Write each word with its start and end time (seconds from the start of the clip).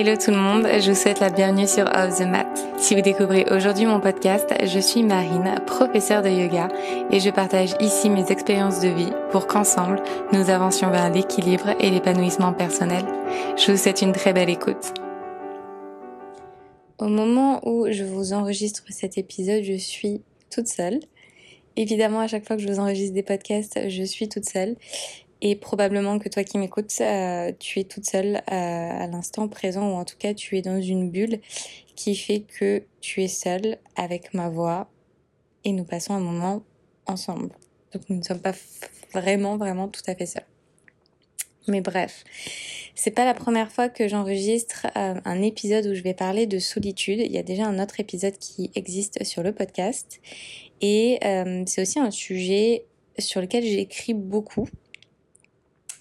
Hello 0.00 0.16
tout 0.16 0.30
le 0.30 0.38
monde, 0.38 0.66
je 0.80 0.92
vous 0.92 0.96
souhaite 0.96 1.20
la 1.20 1.28
bienvenue 1.28 1.66
sur 1.66 1.84
Off 1.84 2.16
the 2.16 2.26
Mat. 2.26 2.48
Si 2.78 2.94
vous 2.94 3.02
découvrez 3.02 3.44
aujourd'hui 3.50 3.84
mon 3.84 4.00
podcast, 4.00 4.48
je 4.64 4.78
suis 4.80 5.02
Marine, 5.02 5.60
professeure 5.66 6.22
de 6.22 6.30
yoga, 6.30 6.68
et 7.10 7.20
je 7.20 7.28
partage 7.28 7.74
ici 7.80 8.08
mes 8.08 8.32
expériences 8.32 8.80
de 8.80 8.88
vie 8.88 9.12
pour 9.30 9.46
qu'ensemble, 9.46 10.02
nous 10.32 10.48
avancions 10.48 10.90
vers 10.90 11.12
l'équilibre 11.12 11.74
et 11.80 11.90
l'épanouissement 11.90 12.54
personnel. 12.54 13.04
Je 13.58 13.72
vous 13.72 13.76
souhaite 13.76 14.00
une 14.00 14.12
très 14.12 14.32
belle 14.32 14.48
écoute. 14.48 14.94
Au 16.98 17.08
moment 17.08 17.60
où 17.68 17.86
je 17.90 18.04
vous 18.04 18.32
enregistre 18.32 18.82
cet 18.88 19.18
épisode, 19.18 19.64
je 19.64 19.76
suis 19.76 20.22
toute 20.50 20.68
seule. 20.68 21.00
Évidemment, 21.76 22.20
à 22.20 22.26
chaque 22.26 22.46
fois 22.46 22.56
que 22.56 22.62
je 22.62 22.68
vous 22.68 22.80
enregistre 22.80 23.12
des 23.12 23.22
podcasts, 23.22 23.78
je 23.90 24.02
suis 24.02 24.30
toute 24.30 24.48
seule. 24.48 24.76
Et 25.42 25.56
probablement 25.56 26.18
que 26.18 26.28
toi 26.28 26.44
qui 26.44 26.58
m'écoutes, 26.58 26.92
euh, 27.00 27.52
tu 27.58 27.80
es 27.80 27.84
toute 27.84 28.04
seule 28.04 28.36
euh, 28.36 28.40
à 28.50 29.06
l'instant 29.06 29.48
présent, 29.48 29.90
ou 29.90 29.94
en 29.94 30.04
tout 30.04 30.16
cas 30.18 30.34
tu 30.34 30.58
es 30.58 30.62
dans 30.62 30.80
une 30.80 31.10
bulle 31.10 31.40
qui 31.96 32.14
fait 32.14 32.40
que 32.40 32.82
tu 33.00 33.22
es 33.22 33.28
seule 33.28 33.78
avec 33.96 34.34
ma 34.34 34.50
voix 34.50 34.90
et 35.64 35.72
nous 35.72 35.84
passons 35.84 36.14
un 36.14 36.20
moment 36.20 36.62
ensemble. 37.06 37.50
Donc 37.92 38.02
nous 38.10 38.16
ne 38.16 38.22
sommes 38.22 38.40
pas 38.40 38.54
vraiment, 39.14 39.56
vraiment 39.56 39.88
tout 39.88 40.02
à 40.06 40.14
fait 40.14 40.26
seuls. 40.26 40.44
Mais 41.68 41.80
bref, 41.80 42.24
c'est 42.94 43.10
pas 43.10 43.24
la 43.24 43.34
première 43.34 43.70
fois 43.70 43.88
que 43.88 44.08
j'enregistre 44.08 44.88
euh, 44.96 45.14
un 45.24 45.42
épisode 45.42 45.86
où 45.86 45.94
je 45.94 46.02
vais 46.02 46.14
parler 46.14 46.46
de 46.46 46.58
solitude. 46.58 47.20
Il 47.20 47.32
y 47.32 47.38
a 47.38 47.42
déjà 47.42 47.66
un 47.66 47.78
autre 47.82 48.00
épisode 48.00 48.36
qui 48.36 48.70
existe 48.74 49.24
sur 49.24 49.42
le 49.42 49.52
podcast. 49.52 50.20
Et 50.82 51.18
c'est 51.66 51.82
aussi 51.82 51.98
un 51.98 52.10
sujet 52.10 52.86
sur 53.18 53.42
lequel 53.42 53.62
j'écris 53.62 54.14
beaucoup 54.14 54.66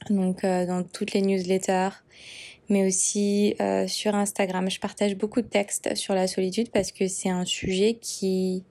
donc 0.10 0.44
euh, 0.44 0.66
dans 0.66 0.84
toutes 0.84 1.14
les 1.14 1.22
newsletters, 1.22 1.90
mais 2.70 2.86
aussi 2.86 3.56
euh, 3.62 3.88
sur 3.88 4.16
Instagram. 4.16 4.70
Je 4.70 4.80
partage 4.80 5.16
beaucoup 5.16 5.42
de 5.42 5.48
textes 5.48 5.96
sur 5.96 6.14
la 6.14 6.28
solitude 6.28 6.70
parce 6.72 6.92
que 6.92 7.08
c'est 7.08 7.30
un 7.30 7.46
sujet 7.46 7.98
qui, 8.00 8.64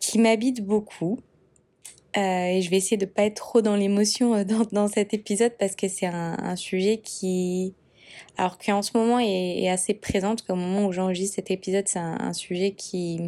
qui 0.00 0.18
m'habite 0.18 0.64
beaucoup. 0.64 1.20
Euh, 2.16 2.46
et 2.46 2.62
je 2.62 2.70
vais 2.70 2.78
essayer 2.78 2.96
de 2.96 3.04
pas 3.04 3.24
être 3.24 3.36
trop 3.36 3.60
dans 3.60 3.76
l'émotion 3.76 4.42
dans, 4.44 4.64
dans, 4.72 4.88
cet 4.88 5.12
épisode 5.12 5.52
parce 5.58 5.76
que 5.76 5.86
c'est 5.86 6.06
un, 6.06 6.56
sujet 6.56 6.96
qui, 6.96 7.74
alors 8.38 8.56
qui 8.56 8.72
en 8.72 8.80
ce 8.80 8.96
moment 8.96 9.18
est, 9.18 9.62
est 9.62 9.68
assez 9.68 9.92
présente, 9.92 10.42
au 10.48 10.54
moment 10.54 10.86
où 10.86 10.92
j'enregistre 10.92 11.34
cet 11.36 11.50
épisode, 11.50 11.86
c'est 11.88 11.98
un, 11.98 12.32
sujet 12.32 12.70
qui 12.70 13.20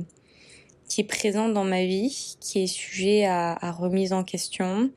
qui 0.88 1.02
est 1.02 1.04
présent 1.04 1.50
dans 1.50 1.64
ma 1.64 1.84
vie, 1.84 2.36
qui 2.40 2.62
est 2.62 2.66
sujet 2.66 3.26
à 3.26 3.72
remise 3.78 4.14
en 4.14 4.24
question, 4.24 4.90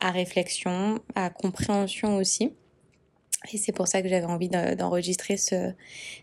à 0.00 0.10
réflexion, 0.10 1.00
à 1.14 1.30
compréhension 1.30 2.16
aussi. 2.16 2.52
Et 3.52 3.58
c'est 3.58 3.72
pour 3.72 3.86
ça 3.86 4.02
que 4.02 4.08
j'avais 4.08 4.26
envie 4.26 4.48
d'enregistrer 4.48 5.36
ce, 5.36 5.72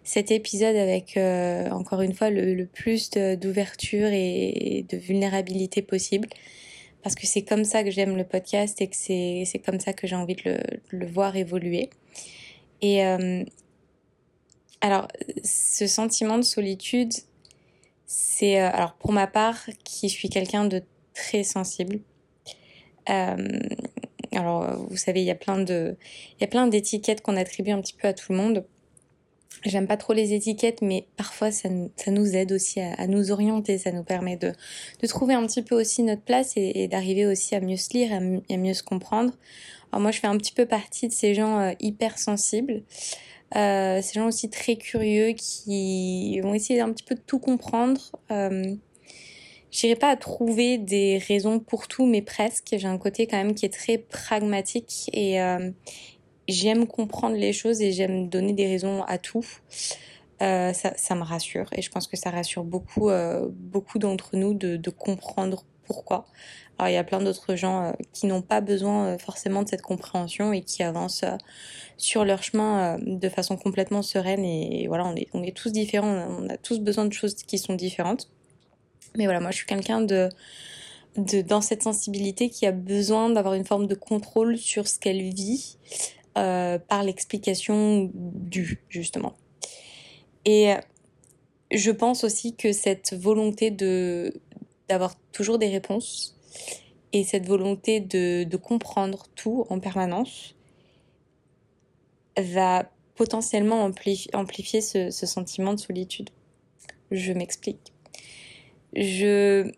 cet 0.03 0.31
épisode 0.31 0.75
avec, 0.75 1.15
euh, 1.15 1.69
encore 1.69 2.01
une 2.01 2.13
fois, 2.13 2.29
le, 2.29 2.65
plus 2.65 3.11
d'ouverture 3.11 4.09
et 4.11 4.85
de 4.89 4.97
vulnérabilité 4.97 5.81
possible. 5.81 6.27
Parce 7.01 7.15
que 7.15 7.27
c'est 7.27 7.43
comme 7.43 7.65
ça 7.65 7.83
que 7.83 7.91
j'aime 7.91 8.17
le 8.17 8.23
podcast 8.23 8.81
et 8.81 8.87
que 8.87 8.95
c'est 8.95 9.61
comme 9.65 9.79
ça 9.79 9.93
que 9.93 10.07
j'ai 10.07 10.15
envie 10.15 10.35
de 10.35 10.41
le, 10.45 10.59
le, 10.89 11.05
voir 11.05 11.35
évoluer. 11.35 11.89
Et 12.81 13.05
euh, 13.05 13.43
alors, 14.81 15.07
ce 15.43 15.87
sentiment 15.87 16.37
de 16.37 16.43
solitude, 16.43 17.13
c'est, 18.05 18.61
euh, 18.61 18.69
alors 18.69 18.93
pour 18.95 19.11
ma 19.11 19.27
part, 19.27 19.69
qui 19.83 20.09
suis 20.09 20.29
quelqu'un 20.29 20.65
de 20.65 20.83
très 21.13 21.43
sensible, 21.43 21.99
alors, 23.05 24.87
vous 24.89 24.97
savez, 24.97 25.21
il 25.21 25.25
y 25.25 25.31
a 25.31 25.35
plein 25.35 25.59
de, 25.59 25.95
il 26.37 26.41
y 26.41 26.43
a 26.43 26.47
plein 26.47 26.67
d'étiquettes 26.67 27.21
qu'on 27.21 27.35
attribue 27.35 27.71
un 27.71 27.81
petit 27.81 27.93
peu 27.93 28.07
à 28.07 28.13
tout 28.13 28.31
le 28.31 28.37
monde. 28.37 28.65
J'aime 29.65 29.87
pas 29.87 29.97
trop 29.97 30.13
les 30.13 30.33
étiquettes, 30.33 30.81
mais 30.81 31.05
parfois 31.15 31.51
ça, 31.51 31.69
ça 31.95 32.11
nous 32.11 32.35
aide 32.35 32.51
aussi 32.51 32.81
à, 32.81 33.07
nous 33.07 33.31
orienter, 33.31 33.77
ça 33.77 33.91
nous 33.91 34.03
permet 34.03 34.35
de, 34.35 34.51
de 35.01 35.07
trouver 35.07 35.35
un 35.35 35.45
petit 35.45 35.61
peu 35.61 35.79
aussi 35.79 36.03
notre 36.03 36.21
place 36.21 36.53
et, 36.57 36.87
d'arriver 36.89 37.25
aussi 37.25 37.55
à 37.55 37.61
mieux 37.61 37.77
se 37.77 37.93
lire, 37.93 38.11
à, 38.11 38.17
à, 38.17 38.57
mieux 38.57 38.73
se 38.73 38.83
comprendre. 38.83 39.33
Alors 39.91 40.01
moi, 40.01 40.11
je 40.11 40.19
fais 40.19 40.27
un 40.27 40.37
petit 40.37 40.53
peu 40.53 40.65
partie 40.65 41.07
de 41.07 41.13
ces 41.13 41.33
gens 41.33 41.59
euh, 41.59 41.71
hyper 41.79 42.17
sensibles, 42.17 42.83
euh, 43.55 44.01
ces 44.01 44.19
gens 44.19 44.27
aussi 44.27 44.49
très 44.49 44.75
curieux 44.75 45.33
qui 45.33 46.41
vont 46.41 46.53
essayer 46.53 46.81
un 46.81 46.91
petit 46.91 47.03
peu 47.03 47.15
de 47.15 47.21
tout 47.21 47.39
comprendre. 47.39 48.01
Euh, 48.31 48.75
J'irai 49.73 49.95
pas 49.95 50.09
à 50.09 50.15
trouver 50.15 50.77
des 50.77 51.17
raisons 51.17 51.59
pour 51.59 51.87
tout, 51.87 52.05
mais 52.05 52.21
presque. 52.21 52.75
J'ai 52.77 52.87
un 52.87 52.99
côté 52.99 53.25
quand 53.25 53.37
même 53.37 53.55
qui 53.55 53.65
est 53.65 53.73
très 53.73 53.97
pragmatique 53.97 55.09
et 55.13 55.41
euh, 55.41 55.71
j'aime 56.47 56.85
comprendre 56.85 57.35
les 57.35 57.53
choses 57.53 57.81
et 57.81 57.91
j'aime 57.91 58.29
donner 58.29 58.53
des 58.53 58.67
raisons 58.67 59.01
à 59.07 59.17
tout. 59.17 59.43
Euh, 60.43 60.73
ça, 60.73 60.93
ça, 60.95 61.15
me 61.15 61.23
rassure 61.23 61.69
et 61.71 61.81
je 61.81 61.89
pense 61.89 62.05
que 62.05 62.17
ça 62.17 62.29
rassure 62.29 62.63
beaucoup, 62.63 63.09
euh, 63.09 63.47
beaucoup 63.49 63.97
d'entre 63.97 64.35
nous 64.35 64.53
de, 64.53 64.77
de, 64.77 64.89
comprendre 64.91 65.63
pourquoi. 65.85 66.27
Alors 66.77 66.89
il 66.89 66.93
y 66.93 66.97
a 66.97 67.03
plein 67.03 67.21
d'autres 67.21 67.55
gens 67.55 67.95
qui 68.13 68.27
n'ont 68.27 68.41
pas 68.43 68.61
besoin 68.61 69.17
forcément 69.17 69.63
de 69.63 69.69
cette 69.69 69.81
compréhension 69.81 70.53
et 70.53 70.61
qui 70.61 70.83
avancent 70.83 71.25
sur 71.97 72.25
leur 72.25 72.43
chemin 72.43 72.97
de 72.99 73.29
façon 73.29 73.57
complètement 73.57 74.01
sereine 74.01 74.43
et 74.43 74.87
voilà 74.87 75.05
on 75.05 75.15
est, 75.15 75.27
on 75.33 75.43
est 75.43 75.55
tous 75.55 75.71
différents, 75.71 76.27
on 76.29 76.49
a 76.49 76.57
tous 76.57 76.79
besoin 76.79 77.05
de 77.05 77.13
choses 77.13 77.35
qui 77.35 77.57
sont 77.57 77.75
différentes. 77.75 78.29
Mais 79.17 79.25
voilà, 79.25 79.39
moi 79.39 79.51
je 79.51 79.57
suis 79.57 79.65
quelqu'un 79.65 80.01
de, 80.01 80.29
de 81.17 81.41
dans 81.41 81.61
cette 81.61 81.83
sensibilité 81.83 82.49
qui 82.49 82.65
a 82.65 82.71
besoin 82.71 83.29
d'avoir 83.29 83.53
une 83.53 83.65
forme 83.65 83.87
de 83.87 83.95
contrôle 83.95 84.57
sur 84.57 84.87
ce 84.87 84.99
qu'elle 84.99 85.21
vit 85.21 85.77
euh, 86.37 86.79
par 86.79 87.03
l'explication 87.03 88.11
du 88.13 88.81
justement. 88.89 89.33
Et 90.45 90.73
je 91.71 91.91
pense 91.91 92.23
aussi 92.23 92.55
que 92.55 92.71
cette 92.71 93.13
volonté 93.13 93.71
de 93.71 94.33
d'avoir 94.89 95.15
toujours 95.31 95.59
des 95.59 95.69
réponses 95.69 96.37
et 97.13 97.23
cette 97.23 97.47
volonté 97.47 97.99
de, 97.99 98.43
de 98.43 98.57
comprendre 98.57 99.27
tout 99.35 99.65
en 99.69 99.79
permanence 99.79 100.55
va 102.37 102.89
potentiellement 103.15 103.83
amplifier, 103.83 104.81
ce 104.81 105.09
sentiment 105.11 105.73
de 105.73 105.79
solitude. 105.79 106.31
Je 107.11 107.31
m'explique 107.31 107.92
je, 108.95 109.71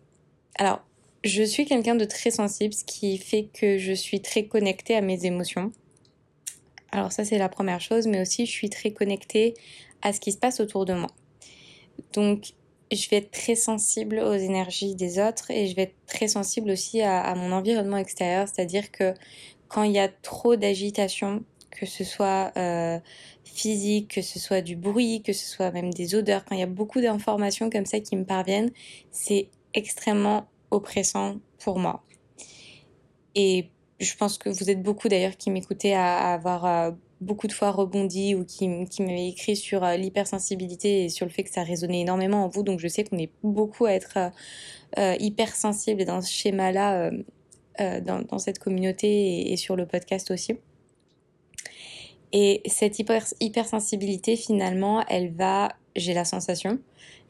alors, 0.58 0.82
je 1.24 1.42
suis 1.42 1.64
quelqu'un 1.64 1.94
de 1.94 2.04
très 2.04 2.30
sensible, 2.30 2.72
ce 2.72 2.84
qui 2.84 3.18
fait 3.18 3.48
que 3.52 3.78
je 3.78 3.92
suis 3.92 4.20
très 4.20 4.46
connectée 4.46 4.94
à 4.96 5.00
mes 5.00 5.26
émotions. 5.26 5.72
Alors 6.92 7.12
ça, 7.12 7.24
c'est 7.24 7.38
la 7.38 7.48
première 7.48 7.80
chose, 7.80 8.06
mais 8.06 8.20
aussi 8.20 8.46
je 8.46 8.50
suis 8.50 8.70
très 8.70 8.92
connectée 8.92 9.54
à 10.02 10.12
ce 10.12 10.20
qui 10.20 10.32
se 10.32 10.38
passe 10.38 10.60
autour 10.60 10.84
de 10.84 10.94
moi. 10.94 11.10
Donc, 12.12 12.52
je 12.92 13.08
vais 13.10 13.16
être 13.16 13.32
très 13.32 13.56
sensible 13.56 14.18
aux 14.20 14.34
énergies 14.34 14.94
des 14.94 15.18
autres 15.18 15.50
et 15.50 15.66
je 15.66 15.74
vais 15.74 15.82
être 15.82 15.96
très 16.06 16.28
sensible 16.28 16.70
aussi 16.70 17.02
à, 17.02 17.34
mon 17.34 17.52
environnement 17.52 17.96
extérieur, 17.96 18.46
c'est-à-dire 18.46 18.92
que 18.92 19.14
quand 19.68 19.82
il 19.82 19.92
y 19.92 19.98
a 19.98 20.08
trop 20.08 20.54
d'agitation, 20.54 21.42
que 21.70 21.86
ce 21.86 22.04
soit 22.04 22.52
euh, 22.56 22.98
physique, 23.56 24.14
que 24.14 24.22
ce 24.22 24.38
soit 24.38 24.60
du 24.60 24.76
bruit, 24.76 25.22
que 25.22 25.32
ce 25.32 25.46
soit 25.46 25.70
même 25.70 25.92
des 25.92 26.14
odeurs, 26.14 26.44
quand 26.44 26.54
il 26.54 26.60
y 26.60 26.64
a 26.64 26.66
beaucoup 26.66 27.00
d'informations 27.00 27.70
comme 27.70 27.86
ça 27.86 28.00
qui 28.00 28.16
me 28.16 28.24
parviennent, 28.24 28.70
c'est 29.10 29.48
extrêmement 29.74 30.48
oppressant 30.70 31.36
pour 31.58 31.78
moi. 31.78 32.04
Et 33.34 33.70
je 34.00 34.14
pense 34.16 34.38
que 34.38 34.48
vous 34.48 34.70
êtes 34.70 34.82
beaucoup 34.82 35.08
d'ailleurs 35.08 35.36
qui 35.36 35.50
m'écoutez 35.50 35.94
à, 35.94 36.32
avoir 36.32 36.64
euh, 36.66 36.90
beaucoup 37.20 37.46
de 37.46 37.52
fois 37.52 37.70
rebondi 37.70 38.34
ou 38.34 38.44
qui, 38.44 38.68
qui 38.86 39.02
écrit 39.02 39.56
sur 39.56 39.84
euh, 39.84 39.96
l'hypersensibilité 39.96 41.04
et 41.04 41.08
sur 41.08 41.26
le 41.26 41.32
fait 41.32 41.44
que 41.44 41.50
ça 41.50 41.62
résonnait 41.62 42.00
énormément 42.00 42.44
en 42.44 42.48
vous. 42.48 42.62
Donc 42.62 42.80
je 42.80 42.88
sais 42.88 43.04
qu'on 43.04 43.18
est 43.18 43.30
beaucoup 43.42 43.86
à 43.86 43.92
être 43.92 44.18
euh, 44.98 45.16
hypersensible 45.18 46.04
dans 46.04 46.20
ce 46.20 46.30
schéma-là, 46.30 47.10
euh, 47.80 48.00
dans, 48.00 48.38
cette 48.38 48.58
communauté 48.58 49.52
et, 49.52 49.56
sur 49.56 49.76
le 49.76 49.86
podcast 49.86 50.30
aussi. 50.30 50.56
Et 52.32 52.62
cette 52.66 52.98
hyper, 52.98 53.24
hypersensibilité, 53.40 54.36
finalement, 54.36 55.04
elle 55.08 55.32
va, 55.32 55.76
j'ai 55.94 56.14
la 56.14 56.24
sensation, 56.24 56.78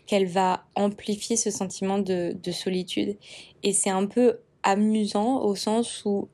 qu'elle 0.07 0.27
va 0.27 0.65
amplifier 0.75 1.37
ce 1.37 1.51
sentiment 1.51 1.99
de, 1.99 2.37
de 2.41 2.53
solitude. 2.53 3.17
Et 3.63 3.73
c'est 3.73 3.91
un 3.91 4.07
peu 4.07 4.39
amusant 4.63 5.43
au 5.43 5.55
sens 5.55 6.03
où 6.05 6.29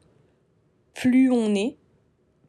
plus 0.94 1.30
on 1.30 1.54
est, 1.54 1.76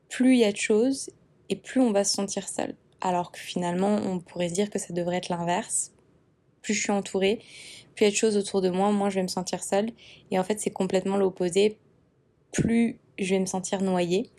plus 0.10 0.34
il 0.36 0.40
y 0.40 0.46
a 0.46 0.52
de 0.52 0.58
choses 0.58 1.10
et 1.50 1.56
plus 1.56 1.82
on 1.82 1.92
va 1.92 2.04
se 2.04 2.14
sentir 2.14 2.48
seul. 2.48 2.76
Alors 3.02 3.32
que 3.32 3.40
finalement, 3.40 3.96
on 3.96 4.20
pourrait 4.20 4.50
dire 4.50 4.70
que 4.70 4.80
ça 4.80 4.94
devrait 4.94 5.18
être 5.18 5.30
l'inverse. 5.30 5.92
Plus 6.62 6.74
je 6.74 6.82
suis 6.84 6.92
entourée, 6.92 7.40
plus 7.96 8.04
il 8.04 8.08
y 8.08 8.08
a 8.08 8.12
de 8.12 8.16
choses 8.16 8.38
autour 8.38 8.62
de 8.62 8.70
moi, 8.70 8.92
moins 8.92 9.10
je 9.10 9.16
vais 9.16 9.24
me 9.24 9.28
sentir 9.28 9.64
seule. 9.64 9.90
Et 10.32 10.40
en 10.40 10.44
fait, 10.44 10.60
c'est 10.60 10.72
complètement 10.72 11.18
l'opposé. 11.18 11.78
Plus 12.52 13.00
je 13.20 13.30
vais 13.30 13.40
me 13.40 13.46
sentir 13.46 13.82
noyée 13.82 14.30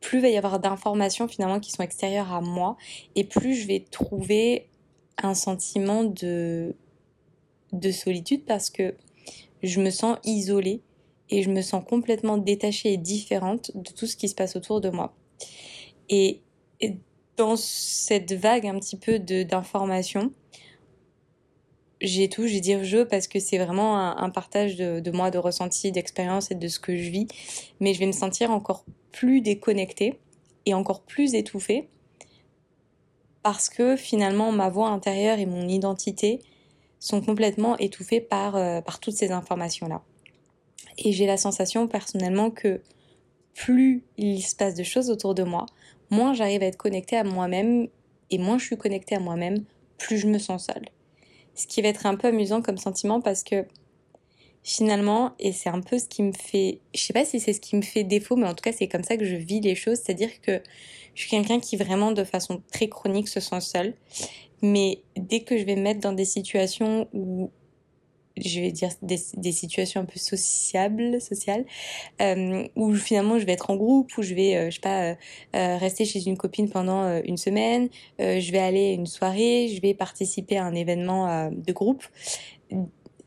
plus 0.00 0.18
il 0.18 0.22
va 0.22 0.28
y 0.28 0.36
avoir 0.36 0.60
d'informations 0.60 1.28
finalement 1.28 1.60
qui 1.60 1.70
sont 1.70 1.82
extérieures 1.82 2.32
à 2.32 2.40
moi 2.40 2.76
et 3.14 3.24
plus 3.24 3.54
je 3.54 3.66
vais 3.66 3.80
trouver 3.80 4.68
un 5.22 5.34
sentiment 5.34 6.04
de, 6.04 6.74
de 7.72 7.90
solitude 7.90 8.44
parce 8.44 8.70
que 8.70 8.94
je 9.62 9.80
me 9.80 9.90
sens 9.90 10.18
isolée 10.24 10.82
et 11.30 11.42
je 11.42 11.50
me 11.50 11.62
sens 11.62 11.82
complètement 11.88 12.36
détachée 12.36 12.92
et 12.92 12.96
différente 12.96 13.70
de 13.74 13.90
tout 13.90 14.06
ce 14.06 14.16
qui 14.16 14.28
se 14.28 14.34
passe 14.34 14.56
autour 14.56 14.80
de 14.80 14.90
moi. 14.90 15.14
Et, 16.08 16.40
et 16.80 16.96
dans 17.36 17.56
cette 17.56 18.32
vague 18.32 18.66
un 18.66 18.78
petit 18.78 18.98
peu 18.98 19.18
d'informations, 19.18 20.32
j'ai 22.02 22.28
tout, 22.28 22.46
j'ai 22.46 22.60
dire 22.60 22.84
je 22.84 23.04
parce 23.04 23.28
que 23.28 23.38
c'est 23.38 23.58
vraiment 23.58 23.96
un, 23.98 24.30
partage 24.30 24.76
de, 24.76 25.10
moi, 25.10 25.30
de 25.30 25.38
ressenti, 25.38 25.92
d'expérience 25.92 26.50
et 26.50 26.54
de 26.54 26.68
ce 26.68 26.80
que 26.80 26.96
je 26.96 27.10
vis. 27.10 27.28
Mais 27.80 27.94
je 27.94 28.00
vais 28.00 28.06
me 28.06 28.12
sentir 28.12 28.50
encore 28.50 28.84
plus 29.12 29.40
déconnectée 29.40 30.18
et 30.66 30.74
encore 30.74 31.02
plus 31.02 31.34
étouffée 31.34 31.88
parce 33.42 33.68
que 33.68 33.96
finalement 33.96 34.52
ma 34.52 34.68
voix 34.68 34.88
intérieure 34.88 35.38
et 35.38 35.46
mon 35.46 35.68
identité 35.68 36.40
sont 37.00 37.20
complètement 37.20 37.76
étouffées 37.78 38.20
par, 38.20 38.54
euh, 38.56 38.80
par 38.80 39.00
toutes 39.00 39.14
ces 39.14 39.32
informations-là. 39.32 40.02
Et 40.98 41.12
j'ai 41.12 41.26
la 41.26 41.36
sensation 41.36 41.88
personnellement 41.88 42.50
que 42.50 42.80
plus 43.54 44.04
il 44.16 44.42
se 44.42 44.54
passe 44.54 44.74
de 44.74 44.84
choses 44.84 45.10
autour 45.10 45.34
de 45.34 45.42
moi, 45.42 45.66
moins 46.10 46.32
j'arrive 46.32 46.62
à 46.62 46.66
être 46.66 46.76
connectée 46.76 47.16
à 47.16 47.24
moi-même 47.24 47.88
et 48.30 48.38
moins 48.38 48.58
je 48.58 48.66
suis 48.66 48.76
connectée 48.76 49.16
à 49.16 49.20
moi-même, 49.20 49.64
plus 49.98 50.18
je 50.18 50.26
me 50.26 50.38
sens 50.38 50.66
seule. 50.66 50.88
Ce 51.54 51.66
qui 51.66 51.82
va 51.82 51.88
être 51.88 52.06
un 52.06 52.16
peu 52.16 52.28
amusant 52.28 52.62
comme 52.62 52.78
sentiment 52.78 53.20
parce 53.20 53.44
que 53.44 53.66
finalement, 54.62 55.32
et 55.38 55.52
c'est 55.52 55.68
un 55.68 55.80
peu 55.80 55.98
ce 55.98 56.06
qui 56.06 56.22
me 56.22 56.32
fait, 56.32 56.80
je 56.94 57.00
sais 57.00 57.12
pas 57.12 57.24
si 57.24 57.40
c'est 57.40 57.52
ce 57.52 57.60
qui 57.60 57.76
me 57.76 57.82
fait 57.82 58.04
défaut, 58.04 58.36
mais 58.36 58.46
en 58.46 58.54
tout 58.54 58.62
cas 58.62 58.72
c'est 58.72 58.88
comme 58.88 59.02
ça 59.02 59.16
que 59.16 59.24
je 59.24 59.36
vis 59.36 59.60
les 59.60 59.74
choses, 59.74 59.98
c'est-à-dire 59.98 60.40
que 60.40 60.62
je 61.14 61.22
suis 61.22 61.30
quelqu'un 61.30 61.60
qui 61.60 61.76
vraiment 61.76 62.12
de 62.12 62.24
façon 62.24 62.62
très 62.72 62.88
chronique 62.88 63.28
se 63.28 63.40
sent 63.40 63.60
seul, 63.60 63.94
mais 64.62 65.02
dès 65.16 65.40
que 65.40 65.58
je 65.58 65.64
vais 65.64 65.74
me 65.74 65.82
mettre 65.82 66.00
dans 66.00 66.12
des 66.12 66.24
situations 66.24 67.08
où 67.12 67.50
je 68.36 68.60
vais 68.60 68.72
dire 68.72 68.90
des, 69.02 69.18
des, 69.36 69.52
situations 69.52 70.00
un 70.00 70.04
peu 70.04 70.18
sociables, 70.18 71.20
sociales, 71.20 71.64
euh, 72.20 72.66
où 72.76 72.94
finalement 72.94 73.38
je 73.38 73.44
vais 73.44 73.52
être 73.52 73.70
en 73.70 73.76
groupe, 73.76 74.10
où 74.16 74.22
je 74.22 74.34
vais, 74.34 74.56
euh, 74.56 74.70
je 74.70 74.76
sais 74.76 74.80
pas, 74.80 75.16
euh, 75.54 75.76
rester 75.76 76.04
chez 76.04 76.26
une 76.26 76.36
copine 76.36 76.68
pendant 76.68 77.20
une 77.22 77.36
semaine, 77.36 77.88
je 78.18 78.52
vais 78.52 78.58
aller 78.58 78.90
à 78.90 78.92
une 78.92 79.06
soirée, 79.06 79.70
je 79.74 79.80
vais 79.80 79.94
participer 79.94 80.56
à 80.56 80.64
un 80.64 80.74
événement 80.74 81.50
de 81.50 81.72
groupe. 81.72 82.04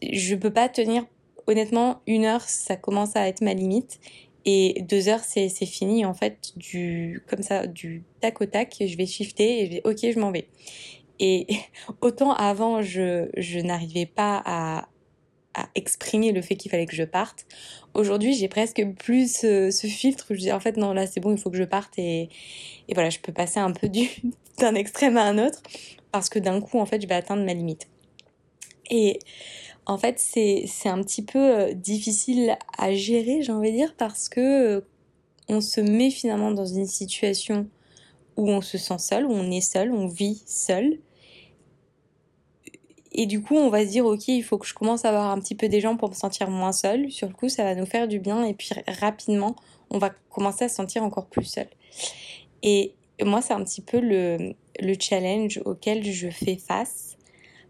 Je 0.02 0.36
peux 0.36 0.52
pas 0.52 0.70
tenir, 0.70 1.06
honnêtement, 1.48 2.02
une 2.08 2.26
heure, 2.26 2.42
ça 2.42 2.76
commence 2.76 3.16
à 3.16 3.28
être 3.28 3.42
ma 3.42 3.54
limite. 3.54 4.00
Et 4.48 4.84
deux 4.88 5.10
heures, 5.10 5.24
c'est 5.24 5.50
fini, 5.66 6.06
en 6.06 6.14
fait, 6.14 6.54
du, 6.56 7.24
comme 7.28 7.42
ça, 7.42 7.66
du 7.66 8.04
tac 8.22 8.42
au 8.42 8.46
tac, 8.46 8.76
je 8.80 8.96
vais 8.96 9.08
shifter 9.08 9.62
et 9.62 9.66
je 9.66 9.72
vais, 9.72 9.82
ok, 9.86 9.98
je 10.14 10.20
m'en 10.20 10.32
vais. 10.32 10.48
Et 11.20 11.48
autant 12.02 12.34
avant, 12.34 12.82
je, 12.82 13.30
je 13.38 13.60
n'arrivais 13.60 14.06
pas 14.06 14.42
à, 14.46 14.88
à 15.56 15.70
exprimer 15.74 16.32
le 16.32 16.42
fait 16.42 16.56
qu'il 16.56 16.70
fallait 16.70 16.86
que 16.86 16.96
je 16.96 17.04
parte. 17.04 17.46
Aujourd'hui, 17.94 18.34
j'ai 18.34 18.48
presque 18.48 18.86
plus 18.98 19.34
ce, 19.34 19.72
ce, 19.72 19.88
filtre 19.88 20.28
où 20.30 20.34
je 20.34 20.40
dis 20.40 20.52
en 20.52 20.60
fait 20.60 20.76
non 20.78 20.94
là 20.94 21.08
c'est 21.08 21.22
bon, 21.22 21.32
il 21.32 21.38
faut 21.38 21.50
que 21.50 21.58
je 21.58 21.64
parte 21.64 21.98
et, 21.98 22.30
et 22.88 22.94
voilà, 22.94 23.10
je 23.10 23.20
peux 23.20 23.32
passer 23.32 23.60
un 23.60 23.72
peu 23.72 23.90
d'un 24.60 24.76
extrême 24.76 25.18
à 25.18 25.24
un 25.24 25.38
autre 25.38 25.62
parce 26.12 26.30
que 26.30 26.40
d'un 26.40 26.62
coup 26.62 26.78
en 26.78 26.86
fait 26.86 27.02
je 27.02 27.08
vais 27.08 27.16
atteindre 27.16 27.44
ma 27.44 27.54
limite. 27.54 27.88
Et 28.92 29.20
en 29.86 29.98
fait 29.98 30.20
c'est 30.20 30.66
c'est 30.68 30.90
un 30.90 31.02
petit 31.02 31.24
peu 31.24 31.40
euh, 31.40 31.74
difficile 31.74 32.58
à 32.78 32.94
gérer, 32.94 33.42
j'ai 33.42 33.52
envie 33.54 33.72
de 33.72 33.78
dire 33.78 33.96
parce 33.98 34.30
que 34.30 34.42
euh, 34.78 34.82
on 35.48 35.62
se 35.62 35.80
met 35.80 36.12
finalement 36.12 36.52
dans 36.52 36.66
une 36.66 36.88
situation 36.88 37.68
où 38.36 38.50
on 38.50 38.62
se 38.62 38.78
sent 38.78 39.00
seul, 39.00 39.26
où 39.26 39.32
on 39.32 39.50
est 39.52 39.62
seul, 39.62 39.92
on 39.92 40.08
vit 40.08 40.44
seul 40.46 40.98
et 43.18 43.26
du 43.26 43.42
coup, 43.42 43.56
on 43.56 43.70
va 43.70 43.86
se 43.86 43.92
dire, 43.92 44.06
ok, 44.06 44.28
il 44.28 44.44
faut 44.44 44.58
que 44.58 44.68
je 44.68 44.74
commence 44.74 45.06
à 45.06 45.10
avoir 45.10 45.32
un 45.32 45.40
petit 45.40 45.56
peu 45.56 45.70
des 45.70 45.80
gens 45.80 45.96
pour 45.96 46.10
me 46.10 46.16
sentir 46.16 46.50
moins 46.50 46.74
seule. 46.74 47.10
Sur 47.12 47.28
le 47.28 47.34
coup, 47.34 47.48
ça 47.48 47.64
va 47.64 47.74
nous 47.74 47.86
faire 47.86 48.08
du 48.08 48.20
bien. 48.20 48.44
Et 48.44 48.54
puis 48.54 48.70
rapidement, 48.88 49.56
on 49.90 50.00
va 50.00 50.12
commencer 50.30 50.66
à 50.66 50.70
se 50.70 50.76
sentir 50.76 51.02
encore 51.04 51.28
plus 51.28 51.46
seule. 51.46 51.70
Et 52.62 52.94
moi, 53.24 53.42
c'est 53.42 53.54
un 53.54 53.64
petit 53.64 53.82
peu 53.82 54.00
le, 54.00 54.54
le 54.82 54.96
challenge 55.00 55.62
auquel 55.64 56.04
je 56.04 56.30
fais 56.30 56.58
face. 56.58 57.18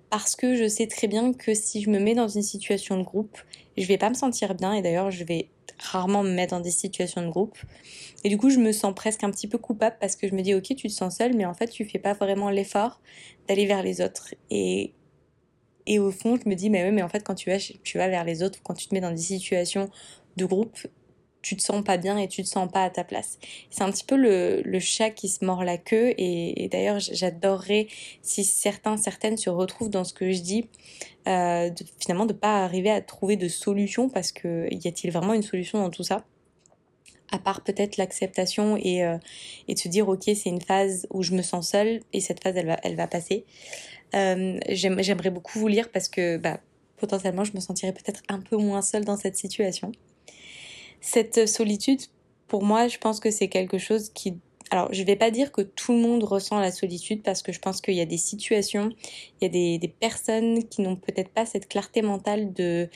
Parce 0.09 0.35
que 0.35 0.55
je 0.55 0.67
sais 0.67 0.87
très 0.87 1.07
bien 1.07 1.33
que 1.33 1.53
si 1.53 1.81
je 1.81 1.89
me 1.89 1.99
mets 1.99 2.15
dans 2.15 2.27
une 2.27 2.43
situation 2.43 2.97
de 2.97 3.03
groupe, 3.03 3.37
je 3.77 3.85
vais 3.85 3.97
pas 3.97 4.09
me 4.09 4.15
sentir 4.15 4.55
bien. 4.55 4.73
Et 4.73 4.81
d'ailleurs, 4.81 5.11
je 5.11 5.23
vais 5.23 5.49
rarement 5.77 6.23
me 6.23 6.31
mettre 6.31 6.55
dans 6.55 6.61
des 6.61 6.71
situations 6.71 7.21
de 7.21 7.29
groupe. 7.29 7.57
Et 8.23 8.29
du 8.29 8.37
coup, 8.37 8.49
je 8.49 8.57
me 8.57 8.71
sens 8.71 8.95
presque 8.95 9.23
un 9.23 9.29
petit 9.29 9.47
peu 9.47 9.59
coupable 9.59 9.97
parce 9.99 10.15
que 10.15 10.27
je 10.27 10.33
me 10.33 10.41
dis, 10.41 10.55
ok, 10.55 10.75
tu 10.75 10.87
te 10.87 10.93
sens 10.93 11.17
seule, 11.17 11.35
mais 11.35 11.45
en 11.45 11.53
fait, 11.53 11.67
tu 11.67 11.85
fais 11.85 11.99
pas 11.99 12.13
vraiment 12.13 12.49
l'effort 12.49 12.99
d'aller 13.47 13.67
vers 13.67 13.83
les 13.83 14.01
autres. 14.01 14.33
Et 14.49 14.93
et 15.87 15.99
au 15.99 16.11
fond, 16.11 16.37
je 16.41 16.49
me 16.49 16.55
dis, 16.55 16.69
mais 16.69 16.83
oui, 16.83 16.91
mais 16.91 17.03
en 17.03 17.09
fait, 17.09 17.23
quand 17.23 17.35
tu 17.35 17.49
vas, 17.49 18.07
vers 18.07 18.23
les 18.23 18.43
autres, 18.43 18.59
quand 18.63 18.73
tu 18.73 18.87
te 18.87 18.93
mets 18.93 19.01
dans 19.01 19.11
des 19.11 19.17
situations 19.17 19.89
de 20.37 20.45
groupe, 20.45 20.77
tu 21.41 21.55
te 21.55 21.61
sens 21.61 21.83
pas 21.83 21.97
bien 21.97 22.17
et 22.17 22.27
tu 22.27 22.41
te 22.41 22.47
sens 22.47 22.71
pas 22.71 22.83
à 22.83 22.89
ta 22.89 23.03
place. 23.03 23.37
C'est 23.69 23.83
un 23.83 23.91
petit 23.91 24.03
peu 24.03 24.15
le, 24.15 24.79
chat 24.79 25.11
qui 25.11 25.29
se 25.29 25.45
mord 25.45 25.63
la 25.63 25.77
queue 25.77 26.15
et, 26.17 26.67
d'ailleurs 26.71 26.99
j'adorerais 26.99 27.87
si 28.23 28.43
certains, 28.43 28.97
certaines 28.97 29.37
se 29.37 29.51
retrouvent 29.51 29.91
dans 29.91 30.03
ce 30.03 30.13
que 30.13 30.31
je 30.31 30.41
dis, 30.41 30.67
euh, 31.27 31.69
de, 31.69 31.85
finalement 31.99 32.25
de 32.25 32.33
pas 32.33 32.63
arriver 32.63 32.89
à 32.89 32.99
trouver 32.99 33.35
de 33.35 33.47
solution 33.47 34.09
parce 34.09 34.31
que 34.31 34.67
y 34.71 34.87
a-t-il 34.87 35.11
vraiment 35.13 35.33
une 35.35 35.43
solution 35.43 35.77
dans 35.77 35.91
tout 35.91 36.03
ça? 36.03 36.25
À 37.31 37.37
part 37.37 37.63
peut-être 37.63 37.97
l'acceptation 37.97 38.75
et, 38.77 39.03
euh, 39.03 39.17
de 39.69 39.77
se 39.77 39.87
dire 39.87 40.09
ok 40.09 40.23
c'est 40.23 40.49
une 40.49 40.61
phase 40.61 41.05
où 41.11 41.21
je 41.21 41.33
me 41.33 41.43
sens 41.43 41.69
seule 41.69 42.01
et 42.11 42.21
cette 42.21 42.41
phase 42.41 42.57
elle 42.57 42.67
va, 42.67 42.79
elle 42.81 42.95
va 42.95 43.05
passer. 43.05 43.45
Euh, 44.13 44.59
J'aimerais 44.69 45.31
beaucoup 45.31 45.59
vous 45.59 45.67
lire 45.67 45.89
parce 45.91 46.07
que 46.09 46.37
bah, 46.37 46.59
potentiellement 46.97 47.43
je 47.43 47.53
me 47.53 47.59
sentirais 47.59 47.93
peut-être 47.93 48.21
un 48.29 48.39
peu 48.39 48.57
moins 48.57 48.81
seule 48.81 49.05
dans 49.05 49.17
cette 49.17 49.35
situation. 49.35 49.91
Cette 51.01 51.47
solitude, 51.47 52.01
pour 52.47 52.63
moi, 52.63 52.87
je 52.87 52.97
pense 52.97 53.19
que 53.19 53.31
c'est 53.31 53.47
quelque 53.47 53.77
chose 53.77 54.09
qui... 54.09 54.39
Alors, 54.71 54.91
je 54.91 55.03
vais 55.03 55.15
pas 55.15 55.29
dire 55.29 55.51
que 55.51 55.61
tout 55.61 55.91
le 55.91 55.99
monde 55.99 56.23
ressent 56.23 56.59
la 56.59 56.71
solitude 56.71 57.21
parce 57.21 57.43
que 57.43 57.51
je 57.51 57.59
pense 57.59 57.81
qu'il 57.81 57.93
y 57.93 58.01
a 58.01 58.05
des 58.05 58.17
situations, 58.17 58.89
il 59.39 59.43
y 59.43 59.45
a 59.45 59.77
des, 59.77 59.95
personnes 59.99 60.63
qui 60.67 60.81
n'ont 60.81 60.95
peut-être 60.95 61.29
pas 61.29 61.45
cette 61.45 61.67
clarté 61.67 62.01
mentale 62.01 62.51
de, 62.53 62.89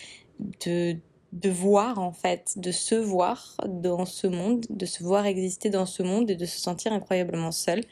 de, 0.65 0.97
de 1.33 1.50
voir 1.50 2.00
en 2.00 2.11
fait, 2.11 2.53
de 2.57 2.71
se 2.71 2.95
voir 2.95 3.56
dans 3.67 4.06
ce 4.06 4.25
monde, 4.25 4.65
de 4.71 4.88
se 4.88 5.03
voir 5.03 5.27
exister 5.27 5.69
dans 5.69 5.85
ce 5.85 6.01
monde 6.01 6.31
et 6.31 6.35
de 6.35 6.45
se 6.45 6.59
sentir 6.59 6.91
incroyablement 6.91 7.51
seule. 7.51 7.83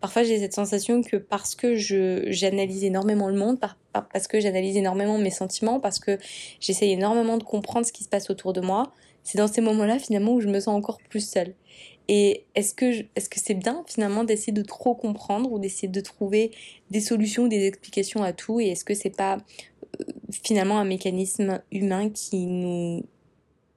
Parfois 0.00 0.22
j'ai 0.22 0.38
cette 0.38 0.54
sensation 0.54 1.02
que 1.02 1.16
parce 1.16 1.54
que 1.54 1.76
j'analyse 1.76 2.84
énormément 2.84 3.28
le 3.28 3.36
monde, 3.36 3.60
par, 3.60 3.76
parce 4.12 4.28
que 4.28 4.40
j'analyse 4.40 4.76
énormément 4.76 5.18
mes 5.18 5.30
sentiments, 5.30 5.80
parce 5.80 5.98
que 5.98 6.18
j'essaye 6.58 6.92
énormément 6.92 7.36
de 7.36 7.44
comprendre 7.44 7.86
ce 7.86 7.92
qui 7.92 8.04
se 8.04 8.08
passe 8.08 8.30
autour 8.30 8.52
de 8.52 8.60
moi, 8.60 8.92
c'est 9.22 9.38
dans 9.38 9.48
ces 9.48 9.60
moments-là 9.60 9.98
finalement 9.98 10.32
où 10.32 10.40
je 10.40 10.48
me 10.48 10.60
sens 10.60 10.74
encore 10.74 10.98
plus 11.08 11.26
seule. 11.28 11.54
Et 12.08 12.44
est-ce 12.54 12.74
que 12.74 13.04
c'est 13.36 13.54
bien 13.54 13.84
finalement 13.86 14.24
d'essayer 14.24 14.52
de 14.52 14.62
trop 14.62 14.94
comprendre 14.94 15.52
ou 15.52 15.58
d'essayer 15.58 15.86
de 15.86 16.00
trouver 16.00 16.50
des 16.90 17.00
solutions, 17.00 17.46
des 17.46 17.66
explications 17.66 18.22
à 18.22 18.32
tout? 18.32 18.58
Et 18.58 18.68
est-ce 18.70 18.84
que 18.84 18.94
c'est 18.94 19.14
pas 19.14 19.38
finalement 20.42 20.78
un 20.78 20.84
mécanisme 20.84 21.60
humain 21.70 22.10
qui 22.10 22.46
nous 22.46 23.04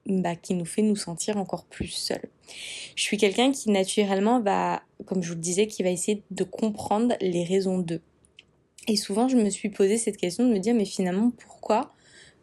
bah, 0.06 0.36
qui 0.36 0.54
nous 0.54 0.64
fait 0.64 0.82
nous 0.82 0.96
sentir 0.96 1.36
encore 1.36 1.64
plus 1.64 1.88
seuls. 1.88 2.28
Je 2.94 3.02
suis 3.02 3.16
quelqu'un 3.16 3.52
qui 3.52 3.70
naturellement 3.70 4.40
va, 4.40 4.82
comme 5.06 5.22
je 5.22 5.28
vous 5.28 5.34
le 5.34 5.40
disais, 5.40 5.66
qui 5.66 5.82
va 5.82 5.90
essayer 5.90 6.22
de 6.30 6.44
comprendre 6.44 7.14
les 7.20 7.44
raisons 7.44 7.78
d'eux. 7.78 8.02
Et 8.86 8.96
souvent, 8.96 9.28
je 9.28 9.36
me 9.36 9.48
suis 9.48 9.70
posé 9.70 9.96
cette 9.96 10.18
question 10.18 10.46
de 10.46 10.52
me 10.52 10.58
dire, 10.58 10.74
mais 10.74 10.84
finalement, 10.84 11.30
pourquoi 11.30 11.92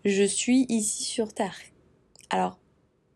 je 0.06 0.24
suis 0.24 0.65
ici 0.70 1.03
sur 1.03 1.34
Terre? 1.34 1.60
Alors, 2.30 2.58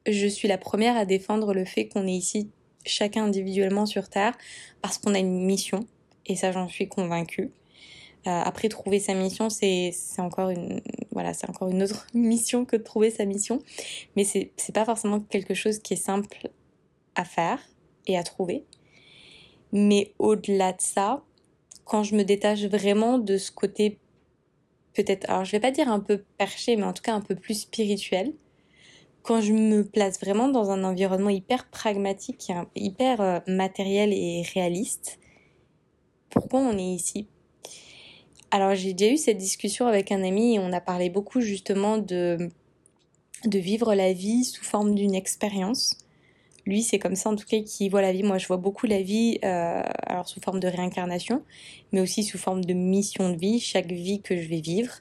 je 0.08 0.28
suis 0.28 0.48
la 0.48 0.60
première 0.60 0.96
à 0.96 1.06
défendre 1.06 1.54
le 1.54 1.66
fait 1.66 1.88
qu'on 1.88 2.06
est 2.06 2.14
ici 2.14 2.50
chacun 2.86 3.24
individuellement 3.24 3.88
sur 3.88 4.10
Terre 4.10 4.38
parce 4.82 5.00
qu'on 5.00 5.16
a 5.16 5.20
une 5.20 5.44
mission, 5.44 5.88
et 6.28 6.36
ça 6.36 6.52
j'en 6.52 6.68
suis 6.68 6.88
convaincue. 6.88 7.52
Euh, 8.28 8.42
après, 8.44 8.70
trouver 8.70 9.00
sa 9.00 9.14
mission, 9.14 9.50
c'est 9.50 9.94
encore 10.18 10.50
une 10.50 10.82
voilà, 11.16 11.34
c'est 11.34 11.50
encore 11.50 11.70
une 11.70 11.82
autre 11.82 12.06
mission 12.14 12.66
que 12.66 12.76
de 12.76 12.84
trouver 12.84 13.10
sa 13.10 13.26
mission, 13.26 13.64
mais 14.16 14.24
c'est 14.24 14.52
pas 14.74 14.86
forcément 14.86 15.20
quelque 15.22 15.56
chose 15.56 15.80
qui 15.80 15.94
est 15.94 15.98
simple 15.98 16.50
à 17.16 17.26
faire 17.26 17.60
et 18.06 18.18
à 18.18 18.24
trouver. 18.24 18.66
Mais 19.72 20.14
au-delà 20.20 20.74
de 20.74 20.82
ça, 20.82 21.24
quand 21.86 22.04
je 22.04 22.16
me 22.16 22.24
détache 22.24 22.64
vraiment 22.66 23.18
de 23.18 23.38
ce 23.38 23.52
côté 23.52 23.98
peut-être, 24.94 25.30
alors 25.30 25.46
je 25.46 25.52
vais 25.52 25.60
pas 25.60 25.72
dire 25.72 25.90
un 25.90 26.00
peu 26.00 26.24
perché, 26.38 26.76
mais 26.76 26.84
en 26.84 26.94
tout 26.94 27.02
cas 27.02 27.14
un 27.14 27.22
peu 27.22 27.36
plus 27.36 27.62
spirituel, 27.62 28.34
quand 29.24 29.42
je 29.42 29.54
me 29.54 29.84
place 29.84 30.20
vraiment 30.20 30.50
dans 30.50 30.70
un 30.70 30.84
environnement 30.84 31.30
hyper 31.30 31.68
pragmatique, 31.70 32.52
hyper 32.76 33.22
euh, 33.22 33.40
matériel 33.48 34.14
et 34.14 34.44
réaliste, 34.54 35.20
pourquoi 36.30 36.60
on 36.60 36.78
est 36.78 36.94
ici? 36.94 37.28
Alors 38.56 38.74
j'ai 38.74 38.94
déjà 38.94 39.12
eu 39.12 39.18
cette 39.18 39.38
discussion 39.38 39.86
avec 39.86 40.14
un 40.14 40.24
ami 40.24 40.56
et 40.56 40.60
on 40.60 40.72
a 40.72 40.80
parlé 40.80 41.10
beaucoup 41.10 41.42
justement 41.42 41.98
de, 41.98 42.50
de 43.44 43.60
vivre 43.60 43.94
la 43.94 44.14
vie 44.14 44.46
sous 44.46 44.64
forme 44.64 44.96
d'une 44.96 45.14
expérience. 45.14 45.98
Lui, 46.66 46.82
c'est 46.82 46.98
comme 46.98 47.18
ça 47.18 47.30
en 47.30 47.36
tout 47.36 47.46
cas 47.46 47.60
qu'il 47.60 47.92
voit 47.92 48.02
la 48.02 48.14
vie. 48.14 48.24
Moi, 48.24 48.38
je 48.38 48.48
vois 48.48 48.56
beaucoup 48.56 48.86
la 48.86 49.02
vie 49.02 49.40
euh, 49.44 49.84
alors 50.06 50.30
sous 50.30 50.40
forme 50.40 50.62
de 50.62 50.70
réincarnation, 50.70 51.44
mais 51.92 52.00
aussi 52.00 52.24
sous 52.24 52.38
forme 52.38 52.64
de 52.64 52.74
mission 52.74 53.30
de 53.30 53.36
vie. 53.36 53.60
Chaque 53.60 53.92
vie 53.92 54.22
que 54.22 54.42
je 54.42 54.48
vais 54.48 54.62
vivre, 54.62 54.94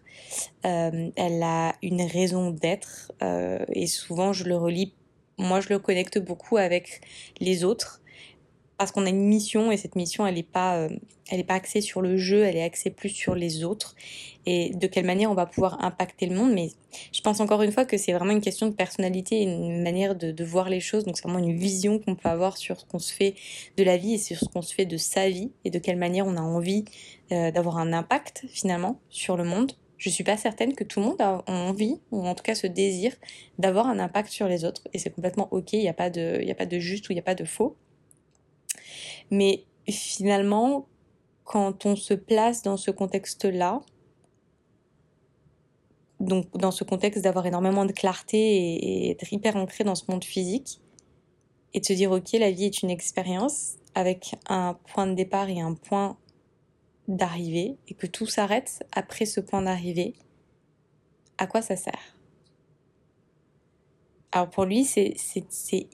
euh, 0.66 1.10
elle 1.14 1.42
a 1.44 1.76
une 1.80 2.02
raison 2.02 2.50
d'être 2.50 3.12
euh, 3.22 3.64
et 3.72 3.86
souvent 3.86 4.32
je 4.32 4.46
le 4.46 4.56
relis. 4.56 4.92
Moi, 5.38 5.60
je 5.60 5.68
le 5.68 5.78
connecte 5.78 6.18
beaucoup 6.18 6.56
avec 6.56 7.02
les 7.38 7.62
autres 7.62 8.00
parce 8.78 8.92
qu'on 8.92 9.06
a 9.06 9.08
une 9.08 9.26
mission 9.26 9.70
et 9.70 9.76
cette 9.76 9.96
mission 9.96 10.26
elle 10.26 10.34
n'est 10.34 10.42
pas 10.42 10.76
euh, 10.76 10.88
elle 11.30 11.40
est 11.40 11.44
pas 11.44 11.54
axée 11.54 11.80
sur 11.80 12.02
le 12.02 12.16
jeu 12.16 12.42
elle 12.42 12.56
est 12.56 12.62
axée 12.62 12.90
plus 12.90 13.08
sur 13.08 13.34
les 13.34 13.64
autres 13.64 13.94
et 14.46 14.70
de 14.70 14.86
quelle 14.86 15.06
manière 15.06 15.30
on 15.30 15.34
va 15.34 15.46
pouvoir 15.46 15.82
impacter 15.84 16.26
le 16.26 16.36
monde 16.36 16.52
mais 16.52 16.70
je 17.12 17.20
pense 17.20 17.40
encore 17.40 17.62
une 17.62 17.72
fois 17.72 17.84
que 17.84 17.96
c'est 17.96 18.12
vraiment 18.12 18.32
une 18.32 18.40
question 18.40 18.66
de 18.66 18.74
personnalité 18.74 19.42
et 19.42 19.44
une 19.44 19.82
manière 19.82 20.14
de, 20.14 20.44
voir 20.44 20.68
les 20.68 20.80
choses 20.80 21.04
donc 21.04 21.16
c'est 21.16 21.24
vraiment 21.24 21.38
une 21.38 21.56
vision 21.56 21.98
qu'on 21.98 22.14
peut 22.14 22.28
avoir 22.28 22.56
sur 22.56 22.78
ce 22.80 22.84
qu'on 22.84 22.98
se 22.98 23.12
fait 23.12 23.34
de 23.76 23.84
la 23.84 23.96
vie 23.96 24.14
et 24.14 24.18
sur 24.18 24.38
ce 24.38 24.46
qu'on 24.46 24.62
se 24.62 24.74
fait 24.74 24.86
de 24.86 24.96
sa 24.96 25.28
vie 25.28 25.52
et 25.64 25.70
de 25.70 25.78
quelle 25.78 25.96
manière 25.96 26.26
on 26.26 26.36
a 26.36 26.42
envie 26.42 26.84
euh, 27.32 27.50
d'avoir 27.50 27.78
un 27.78 27.92
impact 27.92 28.44
finalement 28.48 29.00
sur 29.08 29.36
le 29.36 29.44
monde 29.44 29.72
je 29.96 30.10
suis 30.10 30.24
pas 30.24 30.36
certaine 30.36 30.74
que 30.74 30.84
tout 30.84 31.00
le 31.00 31.06
monde 31.06 31.20
a 31.22 31.42
envie, 31.46 31.98
ou 32.10 32.26
en 32.26 32.34
tout 32.34 32.42
cas 32.42 32.54
ce 32.54 32.66
désir, 32.66 33.14
d'avoir 33.58 33.86
un 33.86 33.98
impact 33.98 34.28
sur 34.28 34.48
les 34.48 34.66
autres. 34.66 34.82
Et 34.92 34.98
c'est 34.98 35.08
complètement 35.08 35.48
ok, 35.50 35.72
il 35.72 35.78
n'y 35.78 35.88
a, 35.88 35.92
a 35.92 35.94
pas 35.94 36.10
de 36.10 36.78
juste 36.78 37.08
ou 37.08 37.12
il 37.12 37.14
n'y 37.14 37.20
a 37.20 37.22
pas 37.22 37.34
de 37.34 37.44
faux. 37.44 37.76
Mais 39.30 39.64
finalement, 39.88 40.86
quand 41.44 41.86
on 41.86 41.96
se 41.96 42.14
place 42.14 42.62
dans 42.62 42.76
ce 42.76 42.90
contexte-là, 42.90 43.80
donc 46.20 46.50
dans 46.56 46.70
ce 46.70 46.84
contexte 46.84 47.22
d'avoir 47.22 47.46
énormément 47.46 47.84
de 47.84 47.92
clarté 47.92 49.08
et, 49.08 49.14
d'être 49.14 49.32
hyper 49.32 49.56
ancré 49.56 49.84
dans 49.84 49.94
ce 49.94 50.10
monde 50.10 50.24
physique, 50.24 50.80
et 51.74 51.80
de 51.80 51.84
se 51.84 51.92
dire 51.92 52.12
ok, 52.12 52.32
la 52.32 52.50
vie 52.50 52.66
est 52.66 52.82
une 52.82 52.90
expérience 52.90 53.74
avec 53.94 54.36
un 54.48 54.78
point 54.92 55.06
de 55.06 55.14
départ 55.14 55.48
et 55.48 55.60
un 55.60 55.74
point 55.74 56.16
d'arrivée, 57.08 57.76
et 57.88 57.94
que 57.94 58.06
tout 58.06 58.26
s'arrête 58.26 58.86
après 58.92 59.26
ce 59.26 59.40
point 59.40 59.62
d'arrivée, 59.62 60.14
à 61.36 61.46
quoi 61.46 61.62
ça 61.62 61.76
sert? 61.76 62.16
Alors 64.32 64.50
pour 64.50 64.64
lui, 64.64 64.84
c'est 64.84 65.14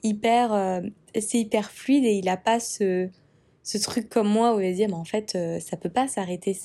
hyper, 0.03 0.53
euh, 0.53 0.81
c'est 1.19 1.39
hyper 1.39 1.71
fluide 1.71 2.05
et 2.05 2.13
il 2.13 2.25
n'a 2.25 2.37
pas 2.37 2.59
ce, 2.59 3.09
ce 3.63 3.77
truc 3.77 4.09
comme 4.09 4.27
moi 4.27 4.55
où 4.55 4.59
il 4.59 4.69
va 4.69 4.75
dire 4.75 4.87
mais 4.89 4.95
en 4.95 5.05
fait 5.05 5.33
euh, 5.35 5.59
ça 5.59 5.77
peut 5.77 5.89
pas 5.89 6.07
s'arrêter 6.07 6.55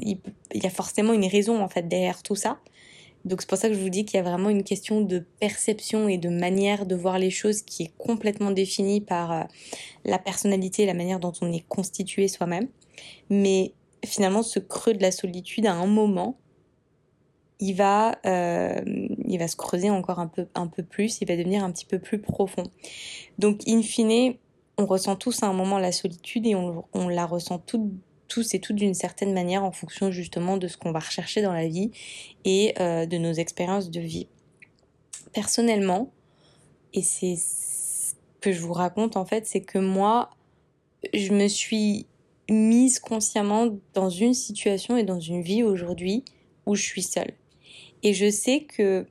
il, 0.00 0.18
y 0.54 0.66
a 0.66 0.70
forcément 0.70 1.12
une 1.12 1.26
raison 1.26 1.62
en 1.62 1.68
fait 1.68 1.86
derrière 1.88 2.22
tout 2.22 2.34
ça. 2.34 2.58
Donc 3.24 3.40
c'est 3.40 3.48
pour 3.48 3.58
ça 3.58 3.68
que 3.68 3.74
je 3.74 3.80
vous 3.80 3.88
dis 3.88 4.04
qu'il 4.04 4.18
y 4.18 4.20
a 4.20 4.22
vraiment 4.22 4.50
une 4.50 4.62
question 4.62 5.00
de 5.00 5.24
perception 5.40 6.08
et 6.08 6.16
de 6.16 6.28
manière 6.28 6.86
de 6.86 6.94
voir 6.94 7.18
les 7.18 7.30
choses 7.30 7.62
qui 7.62 7.84
est 7.84 7.92
complètement 7.98 8.52
définie 8.52 9.00
par 9.00 9.32
euh, 9.32 9.42
la 10.04 10.18
personnalité 10.18 10.86
la 10.86 10.94
manière 10.94 11.20
dont 11.20 11.32
on 11.40 11.52
est 11.52 11.66
constitué 11.68 12.28
soi-même. 12.28 12.68
Mais 13.30 13.72
finalement 14.04 14.42
ce 14.42 14.58
creux 14.60 14.94
de 14.94 15.02
la 15.02 15.10
solitude 15.10 15.66
à 15.66 15.74
un 15.74 15.86
moment 15.86 16.38
il 17.58 17.74
va, 17.74 18.18
euh, 18.26 18.80
il 19.26 19.38
va 19.38 19.48
se 19.48 19.56
creuser 19.56 19.90
encore 19.90 20.18
un 20.18 20.26
peu, 20.26 20.46
un 20.54 20.66
peu 20.66 20.82
plus, 20.82 21.20
il 21.20 21.28
va 21.28 21.36
devenir 21.36 21.64
un 21.64 21.70
petit 21.70 21.86
peu 21.86 21.98
plus 21.98 22.20
profond. 22.20 22.64
Donc, 23.38 23.62
in 23.66 23.82
fine, 23.82 24.34
on 24.78 24.86
ressent 24.86 25.16
tous 25.16 25.42
à 25.42 25.46
un 25.46 25.52
moment 25.52 25.78
la 25.78 25.92
solitude 25.92 26.46
et 26.46 26.54
on, 26.54 27.08
la 27.08 27.26
ressent 27.26 27.58
tous 27.58 28.54
et 28.54 28.60
toutes 28.60 28.76
d'une 28.76 28.94
certaine 28.94 29.32
manière 29.32 29.64
en 29.64 29.72
fonction 29.72 30.10
justement 30.10 30.56
de 30.56 30.68
ce 30.68 30.76
qu'on 30.76 30.92
va 30.92 30.98
rechercher 30.98 31.42
dans 31.42 31.52
la 31.52 31.66
vie 31.66 31.90
et 32.44 32.74
euh, 32.80 33.06
de 33.06 33.16
nos 33.16 33.32
expériences 33.32 33.90
de 33.90 34.00
vie. 34.00 34.28
Personnellement, 35.32 36.12
et 36.92 37.02
c'est 37.02 37.36
ce 37.36 38.14
que 38.40 38.52
je 38.52 38.60
vous 38.60 38.72
raconte 38.72 39.16
en 39.16 39.24
fait, 39.24 39.46
c'est 39.46 39.62
que 39.62 39.78
moi, 39.78 40.30
je 41.14 41.32
me 41.32 41.48
suis 41.48 42.06
mise 42.50 42.98
consciemment 42.98 43.76
dans 43.94 44.10
une 44.10 44.34
situation 44.34 44.96
et 44.96 45.02
dans 45.02 45.20
une 45.20 45.42
vie 45.42 45.62
aujourd'hui 45.62 46.24
où 46.64 46.74
je 46.74 46.82
suis 46.82 47.02
seule. 47.02 47.32
Et 48.02 48.12
je 48.12 48.30
sais 48.30 48.60
que, 48.60 49.06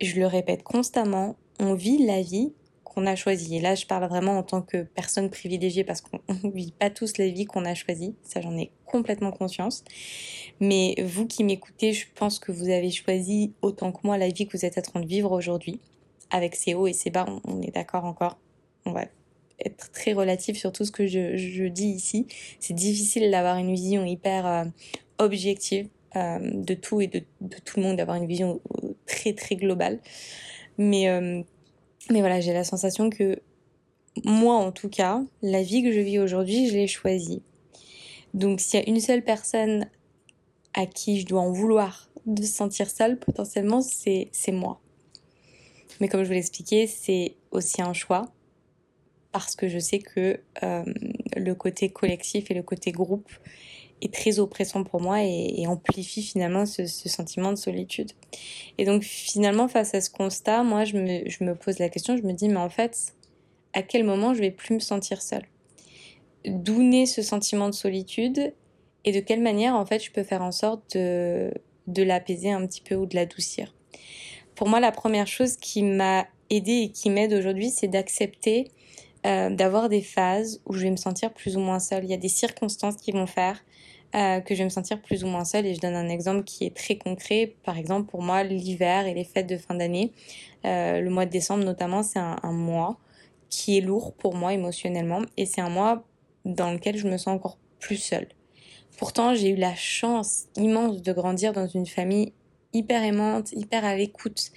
je 0.00 0.18
le 0.18 0.26
répète 0.26 0.62
constamment, 0.62 1.36
on 1.58 1.74
vit 1.74 2.04
la 2.04 2.22
vie 2.22 2.52
qu'on 2.84 3.06
a 3.06 3.16
choisi. 3.16 3.56
Et 3.56 3.60
là, 3.60 3.74
je 3.74 3.86
parle 3.86 4.08
vraiment 4.08 4.38
en 4.38 4.42
tant 4.42 4.62
que 4.62 4.82
personne 4.82 5.30
privilégiée 5.30 5.84
parce 5.84 6.00
qu'on 6.00 6.20
ne 6.44 6.50
vit 6.50 6.72
pas 6.72 6.90
tous 6.90 7.18
la 7.18 7.28
vie 7.28 7.44
qu'on 7.44 7.64
a 7.64 7.74
choisie. 7.74 8.14
Ça, 8.22 8.40
j'en 8.40 8.56
ai 8.56 8.70
complètement 8.86 9.32
conscience. 9.32 9.84
Mais 10.60 10.94
vous 11.04 11.26
qui 11.26 11.44
m'écoutez, 11.44 11.92
je 11.92 12.06
pense 12.14 12.38
que 12.38 12.52
vous 12.52 12.68
avez 12.68 12.90
choisi 12.90 13.52
autant 13.62 13.92
que 13.92 14.00
moi 14.04 14.18
la 14.18 14.28
vie 14.28 14.46
que 14.46 14.56
vous 14.56 14.64
êtes 14.64 14.78
en 14.78 14.82
train 14.82 15.00
de 15.00 15.06
vivre 15.06 15.32
aujourd'hui. 15.32 15.80
Avec 16.30 16.54
ses 16.54 16.74
hauts 16.74 16.86
et 16.86 16.92
ses 16.92 17.10
bas, 17.10 17.26
on 17.44 17.62
est 17.62 17.70
d'accord 17.70 18.04
encore. 18.04 18.38
On 18.86 18.92
va 18.92 19.04
être 19.60 19.90
très 19.92 20.12
relatif 20.12 20.56
sur 20.56 20.72
tout 20.72 20.84
ce 20.84 20.90
que 20.90 21.06
je, 21.06 21.66
dis 21.68 21.88
ici. 21.88 22.26
C'est 22.60 22.74
difficile 22.74 23.30
d'avoir 23.30 23.58
une 23.58 23.72
vision 23.72 24.04
hyper 24.04 24.46
euh, 24.46 24.64
objective 25.18 25.88
de 26.14 26.74
tout 26.74 27.00
et 27.00 27.06
de, 27.08 27.22
tout 27.64 27.78
le 27.78 27.82
monde, 27.82 27.96
d'avoir 27.96 28.16
une 28.16 28.26
vision 28.26 28.60
euh, 28.82 28.94
très 29.06 29.32
très 29.32 29.56
globale. 29.56 30.00
Mais 30.78 31.06
mais 32.10 32.20
voilà, 32.20 32.40
j'ai 32.40 32.52
la 32.52 32.64
sensation 32.64 33.10
que 33.10 33.40
moi 34.24 34.54
en 34.54 34.72
tout 34.72 34.88
cas, 34.88 35.22
la 35.42 35.62
vie 35.62 35.82
que 35.82 35.92
je 35.92 36.00
vis 36.00 36.18
aujourd'hui, 36.18 36.68
je 36.68 36.74
l'ai 36.74 36.86
choisie. 36.86 37.42
Donc 38.34 38.60
s'il 38.60 38.80
y 38.80 38.82
a 38.82 38.88
une 38.88 39.00
seule 39.00 39.22
personne 39.22 39.88
à 40.74 40.86
qui 40.86 41.20
je 41.20 41.26
dois 41.26 41.40
en 41.40 41.52
vouloir 41.52 42.10
de 42.26 42.42
se 42.42 42.52
sentir 42.52 42.90
seule, 42.90 43.18
potentiellement, 43.18 43.80
c'est 43.80 44.30
moi. 44.52 44.80
Mais 46.00 46.08
comme 46.08 46.22
je 46.22 46.28
vous 46.28 46.34
l'expliquais, 46.34 46.86
c'est 46.86 47.36
aussi 47.50 47.80
un 47.80 47.92
choix 47.92 48.26
parce 49.32 49.56
que 49.56 49.68
je 49.68 49.78
sais 49.78 49.98
que 49.98 50.40
euh, 50.62 50.84
le 51.36 51.54
côté 51.54 51.88
collectif 51.88 52.50
et 52.50 52.54
le 52.54 52.62
côté 52.62 52.92
groupe 52.92 53.30
est 54.04 54.12
très 54.12 54.38
oppressant 54.38 54.84
pour 54.84 55.00
moi 55.00 55.22
et, 55.22 55.66
amplifie 55.66 56.22
finalement 56.22 56.66
ce, 56.66 56.86
sentiment 56.86 57.50
de 57.50 57.56
solitude. 57.56 58.12
Et 58.78 58.84
donc 58.84 59.02
finalement 59.02 59.68
face 59.68 59.94
à 59.94 60.00
ce 60.00 60.10
constat, 60.10 60.62
moi 60.62 60.84
je 60.84 60.96
me, 60.96 61.28
je 61.28 61.44
me 61.44 61.54
pose 61.54 61.78
la 61.78 61.88
question, 61.88 62.16
je 62.16 62.22
me 62.22 62.32
dis 62.32 62.48
mais 62.48 62.56
en 62.56 62.68
fait, 62.68 63.14
à 63.72 63.82
quel 63.82 64.04
moment 64.04 64.34
je 64.34 64.40
vais 64.40 64.50
plus 64.50 64.74
me 64.74 64.80
sentir 64.80 65.22
seule? 65.22 65.46
D'où 66.44 66.82
naît 66.82 67.06
ce 67.06 67.22
sentiment 67.22 67.68
de 67.68 67.74
solitude 67.74 68.52
et 69.04 69.12
de 69.12 69.20
quelle 69.20 69.40
manière 69.40 69.74
en 69.74 69.86
fait 69.86 70.02
je 70.02 70.10
peux 70.10 70.22
faire 70.22 70.42
en 70.42 70.52
sorte 70.52 70.96
de, 70.96 71.52
de 71.86 72.02
l'apaiser 72.02 72.50
un 72.50 72.66
petit 72.66 72.82
peu 72.82 72.94
ou 72.94 73.06
de 73.06 73.16
l'adoucir? 73.16 73.74
Pour 74.54 74.68
moi, 74.68 74.78
la 74.78 74.92
première 74.92 75.26
chose 75.26 75.56
qui 75.56 75.82
m'a 75.82 76.26
aidé 76.50 76.82
et 76.82 76.90
qui 76.90 77.10
m'aide 77.10 77.32
aujourd'hui, 77.32 77.70
c'est 77.70 77.88
d'accepter 77.88 78.70
euh, 79.26 79.50
d'avoir 79.50 79.88
des 79.88 80.02
phases 80.02 80.60
où 80.66 80.74
je 80.74 80.82
vais 80.82 80.90
me 80.90 80.96
sentir 80.96 81.32
plus 81.32 81.56
ou 81.56 81.60
moins 81.60 81.80
seule. 81.80 82.04
Il 82.04 82.10
y 82.10 82.14
a 82.14 82.18
des 82.18 82.28
circonstances 82.28 82.96
qui 82.96 83.10
vont 83.10 83.26
faire 83.26 83.64
euh, 84.14 84.40
que 84.40 84.54
je 84.54 84.60
vais 84.60 84.64
me 84.64 84.70
sentir 84.70 85.00
plus 85.02 85.24
ou 85.24 85.26
moins 85.26 85.44
seule. 85.44 85.66
Et 85.66 85.74
je 85.74 85.80
donne 85.80 85.94
un 85.94 86.08
exemple 86.08 86.44
qui 86.44 86.64
est 86.64 86.76
très 86.76 86.96
concret. 86.96 87.56
Par 87.64 87.78
exemple, 87.78 88.08
pour 88.08 88.22
moi, 88.22 88.44
l'hiver 88.44 89.06
et 89.06 89.14
les 89.14 89.24
fêtes 89.24 89.48
de 89.48 89.56
fin 89.56 89.74
d'année, 89.74 90.12
euh, 90.64 91.00
le 91.00 91.10
mois 91.10 91.26
de 91.26 91.30
décembre 91.30 91.64
notamment, 91.64 92.02
c'est 92.02 92.20
un, 92.20 92.52
mois 92.52 92.98
qui 93.50 93.78
est 93.78 93.80
lourd 93.80 94.14
pour 94.14 94.36
moi 94.36 94.52
émotionnellement. 94.52 95.22
Et 95.36 95.46
c'est 95.46 95.60
un 95.60 95.68
mois 95.68 96.04
dans 96.44 96.70
lequel 96.70 96.96
je 96.96 97.08
me 97.08 97.16
sens 97.16 97.34
encore 97.34 97.58
plus 97.80 97.96
seule. 97.96 98.28
Pourtant, 98.98 99.34
j'ai 99.34 99.48
eu 99.48 99.56
la 99.56 99.74
chance 99.74 100.44
immense 100.56 101.02
de 101.02 101.12
grandir 101.12 101.52
dans 101.52 101.66
une 101.66 101.86
famille 101.86 102.32
hyper 102.72 103.02
aimante, 103.02 103.52
hyper 103.52 103.84
à 103.84 103.96
l'écoute, 103.96 104.52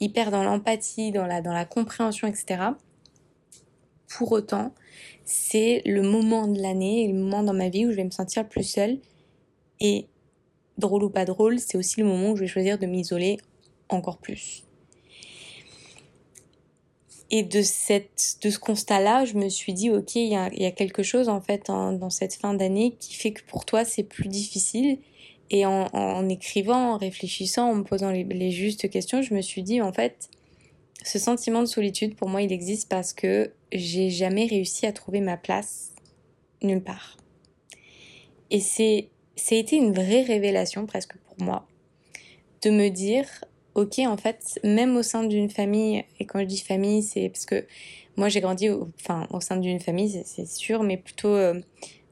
hyper 0.00 0.32
dans 0.32 0.42
l'empathie, 0.42 1.12
dans 1.12 1.26
la, 1.26 1.42
dans 1.42 1.52
la 1.52 1.64
compréhension, 1.64 2.26
etc. 2.26 2.70
Pour 4.08 4.32
autant, 4.32 4.72
c'est 5.26 5.82
le 5.84 6.02
moment 6.02 6.46
de 6.46 6.62
l'année, 6.62 7.08
le 7.08 7.14
moment 7.18 7.42
dans 7.42 7.52
ma 7.52 7.68
vie 7.68 7.84
où 7.84 7.90
je 7.90 7.96
vais 7.96 8.04
me 8.04 8.10
sentir 8.10 8.48
plus 8.48 8.62
seule. 8.62 8.98
Et 9.80 10.06
drôle 10.78 11.02
ou 11.02 11.10
pas 11.10 11.24
drôle, 11.24 11.58
c'est 11.58 11.76
aussi 11.76 12.00
le 12.00 12.06
moment 12.06 12.30
où 12.30 12.36
je 12.36 12.42
vais 12.42 12.46
choisir 12.46 12.78
de 12.78 12.86
m'isoler 12.86 13.38
encore 13.88 14.18
plus. 14.18 14.62
Et 17.30 17.42
de, 17.42 17.60
cette, 17.60 18.36
de 18.42 18.50
ce 18.50 18.58
constat-là, 18.60 19.24
je 19.24 19.34
me 19.34 19.48
suis 19.48 19.74
dit, 19.74 19.90
ok, 19.90 20.14
il 20.14 20.28
y 20.28 20.36
a, 20.36 20.70
quelque 20.70 21.02
chose 21.02 21.28
en 21.28 21.40
fait 21.40 21.66
dans 21.66 22.10
cette 22.10 22.34
fin 22.34 22.54
d'année 22.54 22.94
qui 23.00 23.16
fait 23.16 23.32
que 23.32 23.42
pour 23.44 23.64
toi 23.64 23.84
c'est 23.84 24.04
plus 24.04 24.28
difficile. 24.28 24.98
Et 25.50 25.64
en, 25.64 26.28
écrivant, 26.28 26.94
en 26.94 26.98
réfléchissant, 26.98 27.70
en 27.70 27.74
me 27.76 27.84
posant 27.84 28.10
les 28.10 28.50
justes 28.50 28.88
questions, 28.90 29.22
je 29.22 29.32
me 29.32 29.40
suis 29.42 29.62
dit, 29.62 29.80
en 29.80 29.92
fait, 29.92 30.28
ce 31.06 31.20
sentiment 31.20 31.60
de 31.60 31.66
solitude, 31.66 32.16
pour 32.16 32.28
moi, 32.28 32.42
il 32.42 32.52
existe 32.52 32.88
parce 32.88 33.12
que 33.12 33.52
j'ai 33.72 34.10
jamais 34.10 34.46
réussi 34.46 34.86
à 34.86 34.92
trouver 34.92 35.20
ma 35.20 35.36
place 35.36 35.92
nulle 36.62 36.82
part. 36.82 37.16
Et 38.50 38.58
c'est, 38.58 39.08
a 39.52 39.54
été 39.54 39.76
une 39.76 39.92
vraie 39.92 40.22
révélation 40.22 40.84
presque 40.84 41.16
pour 41.16 41.44
moi 41.46 41.68
de 42.62 42.70
me 42.70 42.88
dire, 42.88 43.26
ok, 43.76 44.00
en 44.00 44.16
fait, 44.16 44.58
même 44.64 44.96
au 44.96 45.02
sein 45.04 45.22
d'une 45.22 45.48
famille, 45.48 46.04
et 46.18 46.24
quand 46.24 46.40
je 46.40 46.44
dis 46.44 46.58
famille, 46.60 47.04
c'est 47.04 47.28
parce 47.28 47.46
que 47.46 47.64
moi 48.16 48.28
j'ai 48.28 48.40
grandi 48.40 48.68
au, 48.70 48.88
enfin, 49.00 49.28
au 49.30 49.40
sein 49.40 49.58
d'une 49.58 49.78
famille, 49.78 50.22
c'est 50.24 50.48
sûr, 50.48 50.82
mais 50.82 50.96
plutôt 50.96 51.28
euh, 51.28 51.60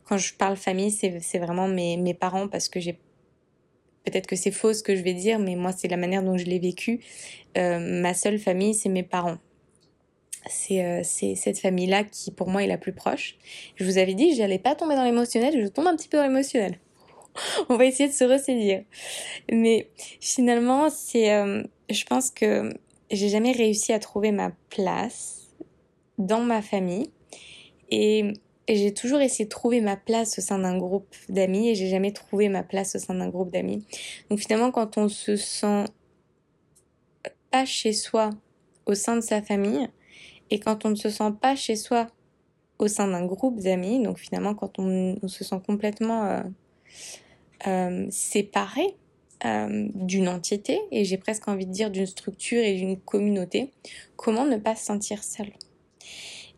quand 0.05 0.19
je 0.19 0.35
parle 0.35 0.57
famille, 0.57 0.93
c'est 0.93 1.39
vraiment 1.39 1.67
mes, 1.67 1.97
mes 1.97 2.15
parents 2.15 2.47
parce 2.47 2.69
que 2.69 2.79
j'ai 2.79 2.97
peut-être 4.05 4.27
que 4.27 4.37
c'est 4.37 4.51
faux 4.51 4.73
ce 4.73 4.83
que 4.83 4.95
je 4.97 5.03
vais 5.03 5.15
dire, 5.15 5.39
mais 5.39 5.57
moi 5.57 5.73
c'est 5.73 5.89
la 5.89 5.97
manière 5.97 6.23
dont 6.23 6.37
je 6.37 6.45
l'ai 6.45 6.59
vécu. 6.59 7.01
Euh, 7.57 7.79
ma 7.79 8.15
seule 8.15 8.39
famille, 8.39 8.75
c'est 8.75 8.89
mes 8.89 9.03
parents. 9.03 9.39
Euh, 10.71 11.01
c'est 11.03 11.35
cette 11.37 11.59
famille-là 11.59 12.05
qui 12.05 12.31
pour 12.31 12.49
moi 12.49 12.63
est 12.63 12.67
la 12.67 12.79
plus 12.79 12.93
proche. 12.93 13.37
Je 13.77 13.85
vous 13.85 13.99
avais 13.99 14.15
dit 14.15 14.31
que 14.31 14.37
j'allais 14.37 14.59
pas 14.59 14.75
tomber 14.75 14.95
dans 14.95 15.05
l'émotionnel, 15.05 15.61
je 15.61 15.69
tombe 15.69 15.87
un 15.87 15.97
petit 15.97 16.09
peu 16.09 16.19
dans 16.19 16.25
l'émotionnel. 16.25 16.79
On 17.69 17.77
va 17.77 17.87
essayer 17.87 18.09
de 18.09 18.15
se 18.15 18.25
ressaisir. 18.25 18.83
Mais 19.51 19.89
finalement, 20.21 20.91
c'est, 20.91 21.33
euh, 21.33 21.63
je 21.91 22.05
pense 22.05 22.31
que 22.31 22.75
j'ai 23.11 23.29
jamais 23.29 23.53
réussi 23.53 23.93
à 23.93 23.99
trouver 23.99 24.33
ma 24.33 24.51
place 24.71 25.49
dans 26.19 26.41
ma 26.41 26.63
famille 26.63 27.11
Et, 27.91 28.33
j'ai 28.69 28.95
toujours 28.95 29.21
essayé 29.21 29.45
de 29.45 29.51
trouver 29.51 29.81
ma 29.81 29.97
place 29.97 30.39
au 30.39 30.41
sein 30.41 30.59
d'un 30.59 30.79
groupe 30.79 31.15
d'amis 31.29 31.69
et 31.69 31.75
j'ai 31.75 31.89
jamais 31.89 32.13
trouvé 32.13 32.49
ma 32.49 32.63
place 32.63 32.97
au 32.97 32.99
sein 32.99 33.15
d'un 33.15 33.29
groupe 33.29 33.51
d'amis. 33.51 33.85
Donc 34.31 34.39
finalement, 34.39 34.71
quand 34.71 34.97
on 34.97 35.09
se 35.09 35.37
sent 35.37 35.85
pas 37.51 37.65
chez 37.65 37.93
soi 37.93 38.31
au 38.87 38.95
sein 38.95 39.17
de 39.17 39.21
sa 39.21 39.43
famille 39.43 39.89
et 40.51 40.61
quand 40.61 40.85
on 40.85 40.91
ne 40.91 40.95
se 40.95 41.11
sent 41.11 41.33
pas 41.41 41.57
chez 41.57 41.77
soi 41.77 42.07
au 42.79 42.89
sein 42.89 43.09
d'un 43.09 43.25
groupe 43.25 43.61
d'amis, 43.61 44.03
donc 44.03 44.19
finalement 44.19 44.55
quand 44.55 44.79
on, 44.79 45.17
se 45.29 45.45
sent 45.45 45.61
complètement 45.67 46.25
euh, 46.25 46.43
euh, 47.67 48.07
séparé 48.11 48.97
euh, 49.45 49.89
d'une 49.95 50.29
entité 50.29 50.81
et 50.91 51.05
j'ai 51.05 51.19
presque 51.19 51.49
envie 51.49 51.67
de 51.67 51.73
dire 51.73 51.91
d'une 51.91 52.07
structure 52.07 52.63
et 52.63 52.75
d'une 52.75 52.99
communauté, 52.99 53.71
comment 54.17 54.45
ne 54.45 54.57
pas 54.57 54.75
se 54.75 54.87
sentir 54.87 55.23
seul? 55.23 55.53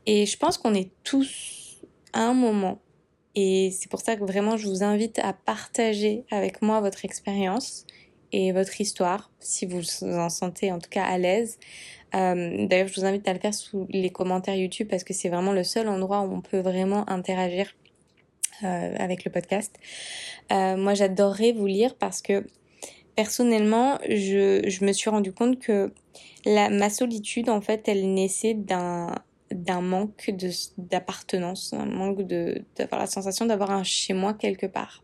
Et 0.06 0.24
je 0.24 0.36
pense 0.38 0.56
qu'on 0.56 0.72
est 0.72 0.90
tous 1.02 1.55
à 2.12 2.22
un 2.22 2.34
moment 2.34 2.80
et 3.36 3.70
c'est 3.70 3.90
pour 3.90 4.00
ça 4.00 4.16
que 4.16 4.24
vraiment 4.24 4.56
je 4.56 4.66
vous 4.66 4.82
invite 4.82 5.18
à 5.18 5.34
partager 5.34 6.24
avec 6.30 6.62
moi 6.62 6.80
votre 6.80 7.04
expérience 7.04 7.86
et 8.32 8.50
votre 8.50 8.80
histoire, 8.80 9.30
si 9.38 9.66
vous 9.66 9.80
vous 9.80 10.06
en 10.08 10.30
sentez 10.30 10.72
en 10.72 10.78
tout 10.78 10.88
cas 10.90 11.04
à 11.04 11.18
l'aise. 11.18 11.58
Euh, 12.14 12.66
d'ailleurs, 12.66 12.88
je 12.88 12.98
vous 12.98 13.06
invite 13.06 13.28
à 13.28 13.34
le 13.34 13.38
faire 13.38 13.54
sous 13.54 13.86
les 13.90 14.10
commentaires 14.10 14.56
YouTube 14.56 14.88
parce 14.88 15.04
que 15.04 15.12
c'est 15.12 15.28
vraiment 15.28 15.52
le 15.52 15.64
seul 15.64 15.86
endroit 15.88 16.22
où 16.22 16.32
on 16.32 16.40
peut 16.40 16.60
vraiment 16.60 17.08
interagir 17.10 17.76
euh, 18.64 18.94
avec 18.98 19.24
le 19.24 19.30
podcast. 19.30 19.76
Euh, 20.50 20.76
moi, 20.76 20.94
j'adorerais 20.94 21.52
vous 21.52 21.66
lire 21.66 21.94
parce 21.94 22.22
que 22.22 22.46
personnellement, 23.16 23.98
je, 24.08 24.62
je 24.66 24.84
me 24.84 24.92
suis 24.92 25.10
rendu 25.10 25.32
compte 25.32 25.58
que 25.58 25.92
la, 26.46 26.70
ma 26.70 26.88
solitude, 26.88 27.50
en 27.50 27.60
fait, 27.60 27.86
elle 27.86 28.14
naissait 28.14 28.54
d'un 28.54 29.14
d'un 29.50 29.80
manque 29.80 30.30
d'appartenance, 30.76 31.72
un 31.72 31.86
manque 31.86 32.22
d'avoir 32.22 33.00
la 33.00 33.06
sensation 33.06 33.46
d'avoir 33.46 33.70
un 33.70 33.84
chez 33.84 34.12
moi 34.12 34.34
quelque 34.34 34.66
part. 34.66 35.02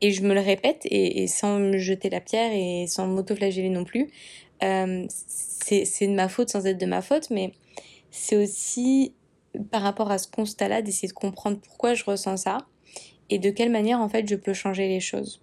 Et 0.00 0.10
je 0.10 0.22
me 0.22 0.34
le 0.34 0.40
répète, 0.40 0.82
et, 0.84 1.26
sans 1.26 1.58
me 1.58 1.78
jeter 1.78 2.10
la 2.10 2.20
pierre 2.20 2.52
et 2.52 2.86
sans 2.86 3.06
m'autoflageller 3.06 3.70
non 3.70 3.84
plus, 3.84 4.10
euh, 4.62 5.06
c'est 5.08 6.06
de 6.06 6.14
ma 6.14 6.28
faute 6.28 6.50
sans 6.50 6.66
être 6.66 6.78
de 6.78 6.86
ma 6.86 7.00
faute, 7.02 7.30
mais 7.30 7.52
c'est 8.10 8.36
aussi 8.36 9.14
par 9.70 9.82
rapport 9.82 10.10
à 10.10 10.18
ce 10.18 10.28
constat-là 10.28 10.82
d'essayer 10.82 11.08
de 11.08 11.14
comprendre 11.14 11.58
pourquoi 11.58 11.94
je 11.94 12.04
ressens 12.04 12.38
ça 12.38 12.58
et 13.30 13.38
de 13.38 13.50
quelle 13.50 13.70
manière 13.70 14.00
en 14.00 14.08
fait 14.08 14.28
je 14.28 14.36
peux 14.36 14.52
changer 14.52 14.88
les 14.88 15.00
choses. 15.00 15.40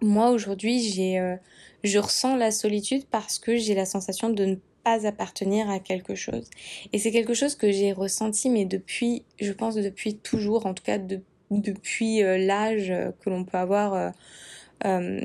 Moi 0.00 0.30
aujourd'hui, 0.30 0.80
j'ai 0.80 1.18
euh, 1.18 1.36
je 1.84 1.98
ressens 1.98 2.36
la 2.36 2.50
solitude 2.50 3.04
parce 3.10 3.38
que 3.38 3.56
j'ai 3.56 3.74
la 3.74 3.84
sensation 3.84 4.30
de 4.30 4.44
ne 4.44 4.56
pas 4.84 5.06
appartenir 5.06 5.70
à 5.70 5.78
quelque 5.78 6.14
chose. 6.14 6.48
Et 6.92 6.98
c'est 6.98 7.10
quelque 7.10 7.34
chose 7.34 7.54
que 7.54 7.70
j'ai 7.70 7.92
ressenti 7.92 8.50
mais 8.50 8.64
depuis 8.64 9.24
je 9.40 9.52
pense 9.52 9.74
depuis 9.74 10.16
toujours 10.16 10.66
en 10.66 10.74
tout 10.74 10.84
cas 10.84 10.98
de, 10.98 11.20
depuis 11.50 12.22
euh, 12.22 12.38
l'âge 12.38 12.92
que 13.20 13.30
l'on 13.30 13.44
peut 13.44 13.58
avoir 13.58 14.12
euh, 14.84 15.20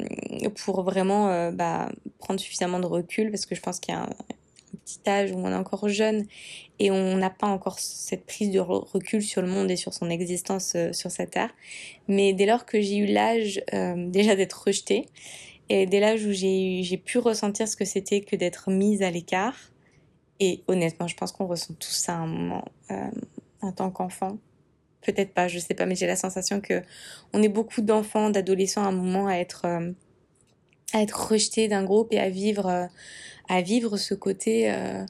pour 0.55 0.83
vraiment 0.83 1.51
bah, 1.51 1.89
prendre 2.19 2.39
suffisamment 2.39 2.79
de 2.79 2.85
recul 2.85 3.31
parce 3.31 3.45
que 3.45 3.55
je 3.55 3.61
pense 3.61 3.79
qu'il 3.79 3.93
y 3.93 3.97
a 3.97 4.03
un, 4.03 4.09
petit 4.87 5.09
âge 5.09 5.31
où 5.31 5.37
on 5.37 5.51
est 5.51 5.55
encore 5.55 5.89
jeune 5.89 6.25
et 6.79 6.91
on 6.91 7.17
n'a 7.17 7.29
pas 7.29 7.47
encore 7.47 7.79
cette 7.79 8.25
prise 8.25 8.51
de 8.51 8.59
recul 8.59 9.21
sur 9.21 9.41
le 9.41 9.47
monde 9.47 9.69
et 9.69 9.75
sur 9.75 9.93
son 9.93 10.09
existence 10.09 10.73
euh, 10.75 10.93
sur 10.93 11.11
cette 11.11 11.31
terre. 11.31 11.53
Mais 12.07 12.33
dès 12.33 12.45
lors 12.45 12.65
que 12.65 12.79
j'ai 12.79 12.97
eu 12.97 13.05
l'âge 13.05 13.61
euh, 13.73 14.09
déjà 14.09 14.35
d'être 14.35 14.63
rejetée 14.65 15.07
et 15.69 15.85
dès 15.85 15.99
l'âge 15.99 16.25
où 16.25 16.31
j'ai 16.31 17.01
pu 17.03 17.19
ressentir 17.19 17.67
ce 17.67 17.75
que 17.75 17.85
c'était 17.85 18.21
que 18.21 18.35
d'être 18.35 18.69
mise 18.69 19.01
à 19.01 19.11
l'écart, 19.11 19.57
et 20.39 20.63
honnêtement, 20.67 21.07
je 21.07 21.15
pense 21.15 21.31
qu'on 21.31 21.47
ressent 21.47 21.73
tout 21.73 21.89
ça 21.89 22.15
un 22.15 22.27
moment 22.27 22.65
euh, 22.91 23.09
en 23.61 23.71
tant 23.71 23.89
qu'enfant. 23.89 24.37
Peut-être 25.01 25.33
pas, 25.33 25.47
je 25.47 25.57
sais 25.57 25.73
pas, 25.73 25.85
mais 25.85 25.95
j'ai 25.95 26.05
la 26.05 26.15
sensation 26.15 26.61
que 26.61 26.83
on 27.33 27.41
est 27.41 27.49
beaucoup 27.49 27.81
d'enfants, 27.81 28.29
d'adolescents 28.29 28.83
à 28.83 28.87
un 28.87 28.91
moment 28.91 29.27
à 29.27 29.35
être 29.35 29.65
à 30.93 31.01
être 31.01 31.31
rejeté 31.31 31.67
d'un 31.67 31.83
groupe 31.83 32.13
et 32.13 32.19
à 32.19 32.29
vivre 32.29 32.89
à 33.47 33.61
vivre 33.61 33.97
ce 33.97 34.13
côté, 34.13 34.71
euh, 34.71 35.05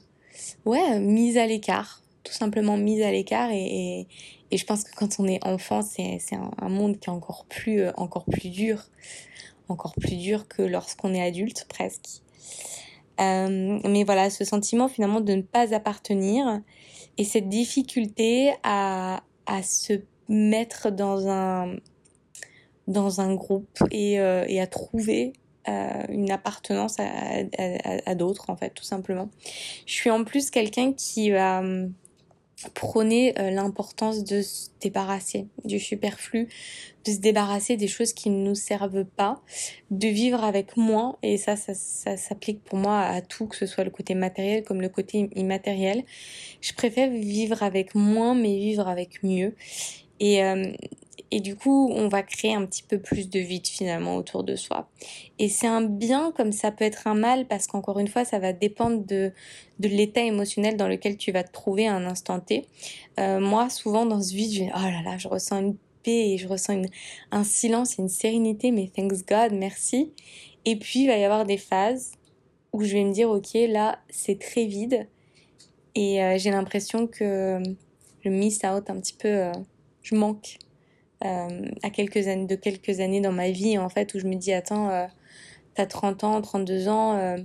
ouais, 0.64 0.98
mise 1.00 1.36
à 1.36 1.46
l'écart, 1.46 2.02
tout 2.24 2.32
simplement 2.32 2.76
mise 2.76 3.02
à 3.02 3.10
l'écart. 3.10 3.50
Et, 3.52 4.06
je 4.50 4.64
pense 4.64 4.84
que 4.84 4.94
quand 4.96 5.20
on 5.20 5.26
est 5.26 5.44
enfant, 5.44 5.82
c'est 5.82 6.18
un, 6.32 6.50
un, 6.58 6.68
monde 6.70 6.98
qui 6.98 7.10
est 7.10 7.12
encore 7.12 7.44
plus, 7.44 7.82
euh, 7.82 7.92
encore 7.98 8.24
plus 8.24 8.48
dur, 8.48 8.88
encore 9.68 9.94
plus 9.94 10.16
dur 10.16 10.48
que 10.48 10.62
lorsqu'on 10.62 11.14
est 11.14 11.22
adulte 11.22 11.66
presque. 11.68 12.22
Euh, 13.20 13.80
mais 13.84 14.04
voilà, 14.04 14.30
ce 14.30 14.44
sentiment 14.44 14.88
finalement 14.88 15.20
de 15.20 15.32
ne 15.32 15.42
pas 15.42 15.74
appartenir 15.74 16.60
et 17.16 17.24
cette 17.24 17.48
difficulté 17.48 18.52
à, 18.62 19.22
à 19.46 19.62
se 19.62 19.94
mettre 20.28 20.90
dans 20.90 21.28
un 21.28 21.76
dans 22.86 23.20
un 23.20 23.34
groupe 23.34 23.78
et, 23.90 24.18
euh, 24.18 24.44
et 24.48 24.60
à 24.60 24.66
trouver 24.66 25.34
euh, 25.68 26.02
une 26.08 26.30
appartenance 26.30 26.96
à, 26.98 28.14
d'autres, 28.14 28.48
en 28.48 28.56
fait, 28.56 28.70
tout 28.70 28.84
simplement. 28.84 29.28
Je 29.84 29.92
suis 29.92 30.10
en 30.10 30.24
plus 30.24 30.50
quelqu'un 30.50 30.94
qui 30.94 31.30
va 31.30 31.62
prôner 32.74 33.38
euh, 33.38 33.50
l'importance 33.50 34.24
de 34.24 34.42
se 34.42 34.68
débarrasser 34.80 35.46
du 35.64 35.78
superflu, 35.78 36.48
de 37.04 37.12
se 37.12 37.18
débarrasser 37.18 37.76
des 37.76 37.86
choses 37.86 38.12
qui 38.12 38.30
ne 38.30 38.44
nous 38.44 38.54
servent 38.54 39.04
pas, 39.04 39.40
de 39.90 40.08
vivre 40.08 40.42
avec 40.42 40.76
moins, 40.76 41.16
et 41.22 41.36
ça, 41.36 41.56
ça, 41.56 41.74
ça 41.74 42.16
s'applique 42.16 42.62
pour 42.64 42.78
moi 42.78 43.00
à 43.00 43.20
tout, 43.20 43.46
que 43.46 43.56
ce 43.56 43.66
soit 43.66 43.84
le 43.84 43.90
côté 43.90 44.14
matériel 44.14 44.64
comme 44.64 44.80
le 44.80 44.88
côté 44.88 45.30
immatériel. 45.36 46.04
Je 46.60 46.72
préfère 46.72 47.10
vivre 47.10 47.62
avec 47.62 47.94
moins, 47.94 48.34
mais 48.34 48.56
vivre 48.56 48.88
avec 48.88 49.22
mieux. 49.22 49.54
Et, 50.20 50.42
et 51.30 51.40
du 51.40 51.56
coup, 51.56 51.90
on 51.92 52.08
va 52.08 52.22
créer 52.22 52.54
un 52.54 52.64
petit 52.64 52.82
peu 52.82 52.98
plus 52.98 53.28
de 53.28 53.38
vide 53.38 53.66
finalement 53.66 54.16
autour 54.16 54.44
de 54.44 54.56
soi. 54.56 54.88
Et 55.38 55.48
c'est 55.48 55.66
un 55.66 55.82
bien 55.82 56.32
comme 56.32 56.52
ça 56.52 56.70
peut 56.70 56.84
être 56.84 57.06
un 57.06 57.14
mal 57.14 57.46
parce 57.46 57.66
qu'encore 57.66 57.98
une 57.98 58.08
fois, 58.08 58.24
ça 58.24 58.38
va 58.38 58.52
dépendre 58.52 59.04
de, 59.04 59.32
de 59.78 59.88
l'état 59.88 60.22
émotionnel 60.22 60.76
dans 60.76 60.88
lequel 60.88 61.16
tu 61.16 61.32
vas 61.32 61.44
te 61.44 61.52
trouver 61.52 61.86
à 61.86 61.94
un 61.94 62.06
instant 62.06 62.40
T. 62.40 62.66
Euh, 63.18 63.40
moi, 63.40 63.68
souvent 63.68 64.06
dans 64.06 64.22
ce 64.22 64.34
vide, 64.34 64.52
je 64.52 64.64
oh 64.64 64.90
là 64.90 65.02
là, 65.04 65.18
je 65.18 65.28
ressens 65.28 65.60
une 65.60 65.76
paix 66.02 66.30
et 66.30 66.38
je 66.38 66.48
ressens 66.48 66.82
un 67.30 67.44
silence 67.44 67.98
et 67.98 68.02
une 68.02 68.08
sérénité, 68.08 68.70
mais 68.70 68.88
thanks 68.88 69.26
God, 69.26 69.52
merci. 69.52 70.12
Et 70.64 70.76
puis, 70.76 71.00
il 71.00 71.06
va 71.08 71.16
y 71.16 71.24
avoir 71.24 71.44
des 71.44 71.58
phases 71.58 72.12
où 72.72 72.82
je 72.82 72.92
vais 72.92 73.04
me 73.04 73.12
dire, 73.12 73.30
ok, 73.30 73.54
là, 73.68 73.98
c'est 74.10 74.38
très 74.38 74.66
vide. 74.66 75.06
Et 75.94 76.22
euh, 76.22 76.38
j'ai 76.38 76.50
l'impression 76.50 77.06
que 77.06 77.60
je 78.24 78.28
miss 78.28 78.58
out 78.64 78.90
un 78.90 79.00
petit 79.00 79.14
peu, 79.14 79.28
euh, 79.28 79.52
je 80.02 80.14
manque 80.14 80.58
euh, 80.62 80.67
à 81.20 81.90
quelques 81.90 82.28
années, 82.28 82.46
de 82.46 82.54
quelques 82.54 83.00
années 83.00 83.20
dans 83.20 83.32
ma 83.32 83.50
vie, 83.50 83.78
en 83.78 83.88
fait, 83.88 84.14
où 84.14 84.18
je 84.18 84.26
me 84.26 84.34
dis, 84.34 84.52
attends, 84.52 84.90
euh, 84.90 85.06
t'as 85.74 85.86
30 85.86 86.24
ans, 86.24 86.40
32 86.40 86.88
ans, 86.88 87.16
euh, 87.16 87.36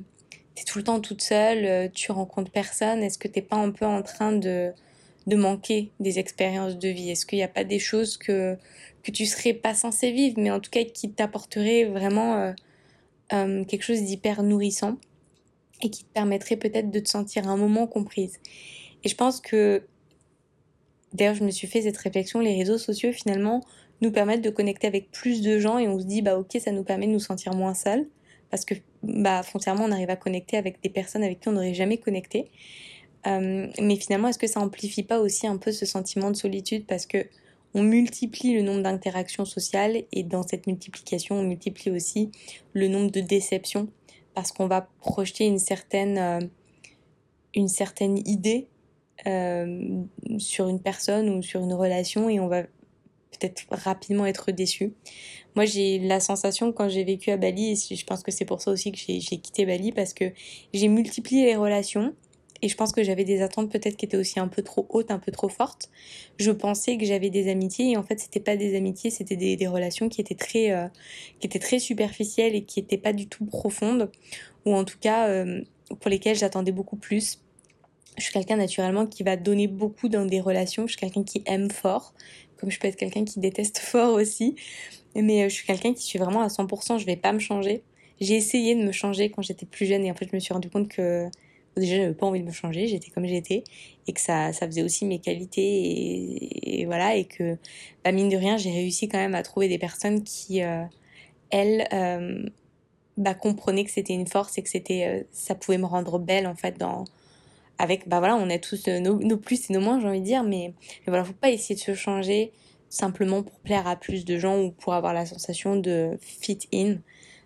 t'es 0.56 0.64
tout 0.64 0.78
le 0.78 0.84
temps 0.84 1.00
toute 1.00 1.22
seule, 1.22 1.66
euh, 1.66 1.88
tu 1.92 2.12
rencontres 2.12 2.52
personne, 2.52 3.02
est-ce 3.02 3.18
que 3.18 3.28
t'es 3.28 3.42
pas 3.42 3.56
un 3.56 3.72
peu 3.72 3.86
en 3.86 4.04
train 4.04 4.32
de, 4.32 4.72
de 5.28 5.36
manquer 5.36 5.92
des 6.00 6.20
expériences 6.20 6.78
de 6.78 6.90
vie? 6.90 7.10
Est-ce 7.10 7.26
qu'il 7.26 7.40
n'y 7.40 7.44
a 7.44 7.48
pas 7.50 7.64
des 7.64 7.80
choses 7.80 8.18
que, 8.18 8.58
que 9.02 9.12
tu 9.12 9.26
serais 9.26 9.54
pas 9.54 9.74
censé 9.74 10.12
vivre, 10.12 10.36
mais 10.38 10.52
en 10.52 10.60
tout 10.60 10.72
cas 10.72 10.84
qui 10.84 11.12
t'apporteraient 11.12 11.86
vraiment 11.86 12.54
quelque 13.30 13.82
chose 13.82 14.04
d'hyper 14.04 14.44
nourrissant 14.44 14.98
et 15.82 15.90
qui 15.90 16.04
te 16.04 16.14
permettrait 16.14 16.56
peut-être 16.56 16.92
de 16.92 17.00
te 17.00 17.10
sentir 17.10 17.48
un 17.48 17.58
moment 17.58 17.88
comprise? 17.88 18.40
Et 19.04 19.10
je 19.10 19.16
pense 19.16 19.42
que 19.42 19.84
D'ailleurs, 21.14 21.36
je 21.36 21.44
me 21.44 21.52
suis 21.52 21.68
fait 21.68 21.82
cette 21.82 21.98
réflexion, 21.98 22.40
les 22.40 22.56
réseaux 22.58 22.78
sociaux 22.78 23.12
finalement 23.12 23.64
nous 24.02 24.12
permettent 24.12 24.42
de 24.42 24.50
connecter 24.50 24.88
avec 24.88 25.12
plus 25.12 25.42
de 25.42 25.60
gens 25.60 25.78
et 25.78 25.88
on 25.88 26.00
se 26.00 26.06
dit 26.06 26.22
bah 26.22 26.38
ok 26.38 26.58
ça 26.60 26.72
nous 26.72 26.84
permet 26.84 27.08
de 27.08 27.12
nous 27.12 27.20
sentir 27.20 27.54
moins 27.54 27.74
seuls 27.74 28.06
parce 28.52 28.66
que 28.66 28.76
bah 29.02 29.44
foncièrement 29.44 29.86
on 29.86 29.92
arrive 29.92 30.10
à 30.10 30.16
connecter 30.16 30.58
avec 30.58 30.82
des 30.84 30.90
personnes 30.90 31.24
avec 31.24 31.40
qui 31.40 31.50
on 31.50 31.54
n'aurait 31.54 31.74
jamais 31.74 31.98
connecté. 31.98 32.52
Euh, 33.26 33.68
mais 33.82 33.96
finalement 33.96 34.28
est-ce 34.28 34.40
que 34.40 34.48
ça 34.48 34.60
amplifie 34.60 35.04
pas 35.04 35.20
aussi 35.20 35.48
un 35.48 35.58
peu 35.58 35.72
ce 35.72 35.86
sentiment 35.86 36.30
de 36.30 36.36
solitude 36.36 36.86
parce 36.86 37.06
que 37.06 37.26
on 37.74 37.82
multiplie 37.82 38.54
le 38.54 38.62
nombre 38.62 38.84
d'interactions 38.84 39.46
sociales 39.46 40.04
et 40.12 40.24
dans 40.24 40.44
cette 40.44 40.68
multiplication 40.68 41.36
on 41.36 41.44
multiplie 41.44 41.90
aussi 41.90 42.32
le 42.74 42.90
nombre 42.90 43.12
de 43.12 43.22
déceptions 43.22 43.88
parce 44.34 44.52
qu'on 44.52 44.68
va 44.68 44.90
projeter 45.00 45.46
une 45.46 45.60
certaine 45.60 46.18
euh, 46.18 46.40
idée 47.56 48.68
sur 49.26 50.68
une 50.68 50.82
personne 50.82 51.30
ou 51.30 51.42
sur 51.42 51.62
une 51.62 51.74
relation 51.74 52.30
et 52.30 52.40
on 52.40 52.48
va 52.48 52.64
peut-être 53.38 53.66
rapidement 53.72 54.26
être 54.26 54.52
déçu. 54.52 54.94
Moi, 55.56 55.66
j'ai 55.66 56.00
la 56.00 56.20
sensation 56.20 56.72
quand 56.72 56.90
j'ai 56.90 57.04
vécu 57.04 57.32
à 57.32 57.38
Bali, 57.38 57.72
et 57.72 57.96
je 57.96 58.06
pense 58.06 58.24
que 58.24 58.32
c'est 58.32 58.46
pour 58.46 58.62
ça 58.62 58.72
aussi 58.72 58.92
que 58.92 58.98
j'ai 58.98 59.20
quitté 59.20 59.66
Bali, 59.66 59.92
parce 59.92 60.14
que 60.14 60.26
j'ai 60.74 60.88
multiplié 60.88 61.46
les 61.46 61.56
relations, 61.56 62.16
et 62.62 62.70
je 62.70 62.78
pense 62.78 62.94
que 62.94 63.04
j'avais 63.04 63.26
des 63.26 63.42
attentes 63.42 63.70
peut-être 63.70 63.98
qui 63.98 64.06
étaient 64.06 64.18
aussi 64.18 64.40
un 64.40 64.48
peu 64.48 64.62
trop 64.62 64.88
hautes, 64.90 65.12
un 65.12 65.20
peu 65.20 65.32
trop 65.32 65.50
fortes. 65.50 65.90
Je 66.38 66.50
pensais 66.52 66.98
que 66.98 67.06
j'avais 67.06 67.30
des 67.30 67.50
amitiés, 67.52 67.92
et 67.92 67.98
en 67.98 68.04
fait, 68.04 68.20
c'était 68.20 68.40
pas 68.40 68.56
des 68.56 68.76
amitiés, 68.76 69.10
c'était 69.10 69.36
des, 69.36 69.68
relations 69.68 70.10
qui 70.10 70.22
étaient 70.22 70.36
très, 70.36 70.72
euh, 70.72 70.88
qui 71.40 71.48
étaient 71.48 71.60
très 71.60 71.80
superficielles 71.80 72.56
et 72.56 72.64
qui 72.64 72.80
étaient 72.80 72.98
pas 72.98 73.14
du 73.14 73.28
tout 73.28 73.46
profondes, 73.46 74.10
ou 74.66 74.74
en 74.74 74.86
tout 74.86 74.98
cas, 75.00 75.28
euh, 75.28 75.62
pour 76.00 76.10
lesquelles 76.10 76.38
j'attendais 76.38 76.72
beaucoup 76.72 76.96
plus 76.96 77.40
je 78.18 78.24
suis 78.24 78.34
quelqu'un 78.34 78.58
naturellement 78.58 79.06
qui 79.06 79.24
va 79.24 79.38
donner 79.38 79.68
beaucoup 79.68 80.10
dans 80.10 80.26
des 80.26 80.40
relations. 80.40 80.88
Je 80.88 80.94
suis 80.94 81.00
quelqu'un 81.00 81.24
qui 81.24 81.44
aime 81.46 81.72
fort, 81.72 82.14
comme 82.58 82.70
je 82.70 82.80
peux 82.80 82.88
être 82.88 82.96
quelqu'un 82.96 83.26
qui 83.26 83.40
déteste 83.40 83.80
fort 83.80 84.14
aussi. 84.14 84.56
Mais 85.16 85.44
euh, 85.44 85.50
je 85.50 85.54
suis 85.54 85.66
quelqu'un 85.66 85.94
qui 85.94 86.04
suis 86.04 86.20
vraiment 86.20 86.42
à 86.42 86.48
100%, 86.48 87.00
je 87.00 87.06
vais 87.06 87.16
pas 87.16 87.34
me 87.34 87.40
changer. 87.40 87.84
J'ai 88.22 88.36
essayé 88.36 88.76
de 88.76 88.84
me 88.84 88.92
changer 88.92 89.30
quand 89.30 89.42
j'étais 89.42 89.66
plus 89.66 89.86
jeune 89.86 90.06
et 90.06 90.12
en 90.12 90.16
fait 90.16 90.28
je 90.30 90.36
me 90.36 90.40
suis 90.40 90.54
rendu 90.54 90.70
compte 90.70 90.88
que 90.88 91.28
déjà 91.76 91.98
j'avais 91.98 92.14
pas 92.14 92.28
envie 92.28 92.40
de 92.40 92.46
me 92.46 92.52
changer, 92.52 92.88
j'étais 92.88 93.10
comme 93.10 93.26
j'étais 93.26 93.64
et 94.08 94.14
que 94.14 94.22
ça, 94.22 94.54
ça 94.54 94.68
faisait 94.68 94.84
aussi 94.84 95.06
mes 95.06 95.20
qualités 95.20 96.80
et, 96.82 96.86
voilà 96.86 97.16
et 97.16 97.26
que 97.26 97.58
bah, 98.04 98.12
mine 98.12 98.30
de 98.30 98.38
rien 98.38 98.58
j'ai 98.58 98.72
réussi 98.72 99.10
quand 99.10 99.18
même 99.18 99.36
à 99.36 99.42
trouver 99.42 99.68
des 99.68 99.80
personnes 99.80 100.24
qui 100.24 100.62
euh, 100.62 100.84
elles 101.50 101.88
euh, 101.92 102.46
bah, 103.18 103.34
comprenaient 103.34 103.84
que 103.84 103.92
c'était 103.92 104.14
une 104.14 104.28
force 104.28 104.58
et 104.58 104.62
que 104.62 104.70
c'était 104.70 105.26
ça 105.32 105.56
pouvait 105.56 105.80
me 105.80 105.86
rendre 105.86 106.20
belle 106.20 106.46
en 106.46 106.56
fait 106.56 106.78
dans 106.78 107.06
avec, 107.78 108.08
bah 108.08 108.20
voilà, 108.20 108.36
on 108.36 108.50
a 108.50 108.60
tous 108.60 108.88
euh, 108.88 109.00
nos, 109.00 109.38
plus 109.38 109.70
et 109.70 109.74
nos 109.74 109.82
moins, 109.82 110.00
j'ai 110.00 110.08
envie 110.08 110.20
de 110.20 110.26
dire, 110.26 110.44
mais, 110.44 110.74
mais 110.78 111.08
voilà, 111.08 111.24
faut 111.24 111.34
pas 111.34 111.50
essayer 111.50 111.76
de 111.76 111.80
se 111.80 111.94
changer 111.94 112.52
simplement 112.90 113.42
pour 113.42 113.60
plaire 113.60 113.88
à 113.88 113.96
plus 113.96 114.26
de 114.26 114.38
gens 114.38 114.62
ou 114.62 114.72
pour 114.72 114.94
avoir 114.94 115.14
la 115.14 115.26
sensation 115.26 115.76
de 115.76 116.18
fit 116.22 116.60
in, 116.74 116.98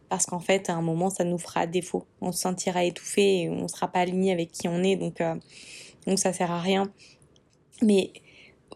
parce 0.09 0.25
qu'en 0.25 0.39
fait, 0.39 0.69
à 0.69 0.73
un 0.73 0.81
moment, 0.81 1.09
ça 1.09 1.23
nous 1.23 1.37
fera 1.37 1.67
défaut. 1.67 2.05
On 2.21 2.31
se 2.31 2.39
sentira 2.39 2.83
étouffé 2.83 3.41
et 3.41 3.49
on 3.49 3.67
sera 3.67 3.87
pas 3.87 3.99
aligné 3.99 4.31
avec 4.31 4.51
qui 4.51 4.67
on 4.67 4.83
est, 4.83 4.95
donc, 4.95 5.21
euh, 5.21 5.35
donc 6.05 6.19
ça 6.19 6.33
sert 6.33 6.51
à 6.51 6.59
rien. 6.59 6.91
Mais 7.81 8.11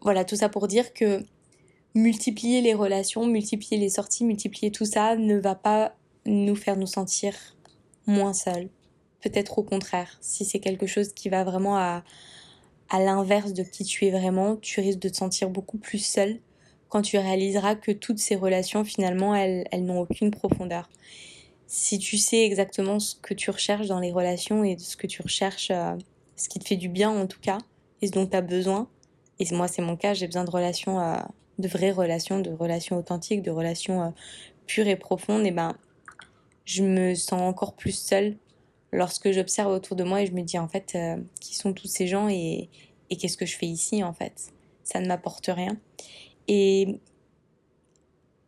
voilà, 0.01 0.25
tout 0.25 0.35
ça 0.35 0.49
pour 0.49 0.67
dire 0.67 0.93
que 0.93 1.23
multiplier 1.95 2.61
les 2.61 2.73
relations, 2.73 3.25
multiplier 3.25 3.77
les 3.77 3.89
sorties, 3.89 4.23
multiplier 4.23 4.71
tout 4.71 4.85
ça 4.85 5.15
ne 5.15 5.37
va 5.37 5.55
pas 5.55 5.95
nous 6.25 6.55
faire 6.55 6.77
nous 6.77 6.87
sentir 6.87 7.33
moins 8.07 8.33
seuls, 8.33 8.69
Peut-être 9.21 9.59
au 9.59 9.63
contraire, 9.63 10.17
si 10.19 10.45
c'est 10.45 10.59
quelque 10.59 10.87
chose 10.87 11.13
qui 11.13 11.29
va 11.29 11.43
vraiment 11.43 11.77
à, 11.77 12.03
l'inverse 12.93 13.53
de 13.53 13.63
qui 13.63 13.85
tu 13.85 14.05
es 14.05 14.11
vraiment, 14.11 14.57
tu 14.57 14.81
risques 14.81 14.99
de 14.99 15.09
te 15.09 15.15
sentir 15.15 15.49
beaucoup 15.49 15.77
plus 15.77 16.03
seul 16.03 16.39
quand 16.89 17.01
tu 17.01 17.17
réaliseras 17.17 17.75
que 17.75 17.91
toutes 17.91 18.19
ces 18.19 18.35
relations, 18.35 18.83
finalement, 18.83 19.33
elles, 19.33 19.65
elles 19.71 19.85
n'ont 19.85 20.01
aucune 20.01 20.29
profondeur. 20.29 20.89
Si 21.67 21.99
tu 21.99 22.17
sais 22.17 22.43
exactement 22.43 22.99
ce 22.99 23.15
que 23.15 23.33
tu 23.33 23.49
recherches 23.49 23.87
dans 23.87 24.01
les 24.01 24.11
relations 24.11 24.65
et 24.65 24.77
ce 24.77 24.97
que 24.97 25.07
tu 25.07 25.21
recherches, 25.21 25.71
euh, 25.71 25.95
ce 26.35 26.49
qui 26.49 26.59
te 26.59 26.67
fait 26.67 26.75
du 26.75 26.89
bien 26.89 27.09
en 27.09 27.27
tout 27.27 27.39
cas, 27.39 27.59
et 28.01 28.07
ce 28.07 28.11
dont 28.11 28.25
tu 28.25 28.35
as 28.35 28.41
besoin, 28.41 28.89
et 29.39 29.45
moi 29.53 29.69
c'est 29.69 29.81
mon 29.81 29.95
cas, 29.95 30.13
j'ai 30.13 30.25
besoin 30.25 30.43
de 30.43 30.49
relations, 30.49 30.99
euh, 30.99 31.15
de 31.59 31.67
vraies 31.69 31.91
relations, 31.91 32.39
de 32.39 32.51
relations 32.51 32.97
authentiques, 32.97 33.41
de 33.41 33.51
relations 33.51 34.01
euh, 34.01 34.09
pures 34.67 34.87
et 34.87 34.97
profondes, 34.97 35.45
et 35.45 35.51
ben 35.51 35.77
je 36.65 36.83
me 36.83 37.15
sens 37.15 37.41
encore 37.41 37.75
plus 37.75 37.97
seule 37.97 38.35
lorsque 38.91 39.31
j'observe 39.31 39.71
autour 39.71 39.95
de 39.95 40.03
moi 40.03 40.21
et 40.21 40.25
je 40.25 40.33
me 40.33 40.41
dis 40.41 40.59
en 40.59 40.67
fait 40.67 40.93
euh, 40.95 41.17
qui 41.39 41.55
sont 41.55 41.73
tous 41.73 41.87
ces 41.87 42.07
gens 42.07 42.27
et, 42.29 42.69
et 43.09 43.17
qu'est-ce 43.17 43.37
que 43.37 43.45
je 43.45 43.57
fais 43.57 43.67
ici 43.67 44.03
en 44.03 44.13
fait? 44.13 44.51
Ça 44.83 44.99
ne 44.99 45.07
m'apporte 45.07 45.47
rien. 45.47 45.77
Et 46.47 46.99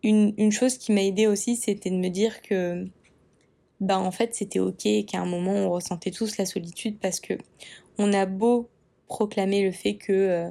une, 0.03 0.51
chose 0.51 0.77
qui 0.77 0.91
m'a 0.91 1.01
aidé 1.01 1.27
aussi 1.27 1.56
c'était 1.56 1.89
de 1.89 1.95
me 1.95 2.10
dire 2.10 2.41
que 2.41 2.86
bah 3.79 3.97
en 3.99 4.12
fait 4.12 4.36
c'était 4.36 4.60
ok 4.60 5.06
qu'à 5.08 5.19
un 5.19 5.25
moment 5.25 5.53
on 5.53 5.69
ressentait 5.69 6.12
tous 6.12 6.38
la 6.38 6.45
solitude 6.45 6.99
parce 6.99 7.19
que 7.19 7.36
on 7.97 8.12
a 8.12 8.25
beau 8.25 8.69
proclamer 9.08 9.63
le 9.63 9.71
fait 9.71 9.95
que 9.95 10.12
euh, 10.12 10.49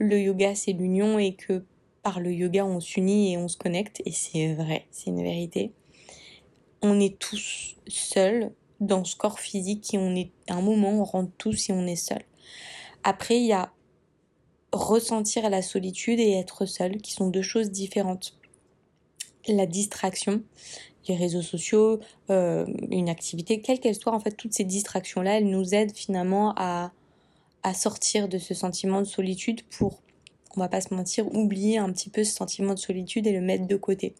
le 0.00 0.18
yoga 0.20 0.54
c'est 0.54 0.72
l'union 0.72 1.18
et 1.18 1.34
que 1.34 1.64
par 2.02 2.20
le 2.20 2.32
yoga 2.32 2.64
on 2.66 2.80
s'unit 2.80 3.32
et 3.32 3.38
on 3.38 3.48
se 3.48 3.56
connecte 3.56 4.02
et 4.04 4.12
c'est 4.12 4.54
vrai 4.54 4.86
c'est 4.90 5.10
une 5.10 5.22
vérité 5.22 5.72
on 6.82 6.98
est 7.00 7.18
tous 7.18 7.76
seuls 7.86 8.52
dans 8.80 9.04
ce 9.04 9.16
corps 9.16 9.40
physique 9.40 9.92
et 9.94 9.98
on 9.98 10.14
est 10.14 10.30
un 10.48 10.60
moment 10.60 10.90
on 10.90 11.04
rentre 11.04 11.32
tous 11.38 11.70
et 11.70 11.72
on 11.72 11.86
est 11.86 11.96
seul. 11.96 12.22
Après 13.04 13.38
il 13.38 13.46
y 13.46 13.52
a 13.52 13.72
ressentir 14.72 15.48
la 15.50 15.62
solitude 15.62 16.20
et 16.20 16.32
être 16.32 16.66
seul 16.66 16.98
qui 16.98 17.12
sont 17.12 17.28
deux 17.28 17.42
choses 17.42 17.70
différentes. 17.70 18.34
La 19.46 19.66
distraction, 19.66 20.42
les 21.08 21.16
réseaux 21.16 21.42
sociaux, 21.42 22.00
euh, 22.30 22.66
une 22.90 23.08
activité, 23.08 23.60
quelle 23.60 23.80
qu'elle 23.80 23.94
soit, 23.94 24.12
en 24.12 24.20
fait, 24.20 24.32
toutes 24.32 24.52
ces 24.52 24.64
distractions-là, 24.64 25.38
elles 25.38 25.48
nous 25.48 25.74
aident 25.74 25.94
finalement 25.94 26.52
à, 26.56 26.92
à 27.62 27.74
sortir 27.74 28.28
de 28.28 28.38
ce 28.38 28.52
sentiment 28.52 29.00
de 29.00 29.06
solitude 29.06 29.62
pour, 29.70 30.02
on 30.54 30.60
va 30.60 30.68
pas 30.68 30.82
se 30.82 30.92
mentir, 30.92 31.26
oublier 31.34 31.78
un 31.78 31.90
petit 31.92 32.10
peu 32.10 32.24
ce 32.24 32.34
sentiment 32.34 32.74
de 32.74 32.78
solitude 32.78 33.26
et 33.26 33.32
le 33.32 33.40
mettre 33.40 33.66
de 33.66 33.76
côté. 33.76 34.14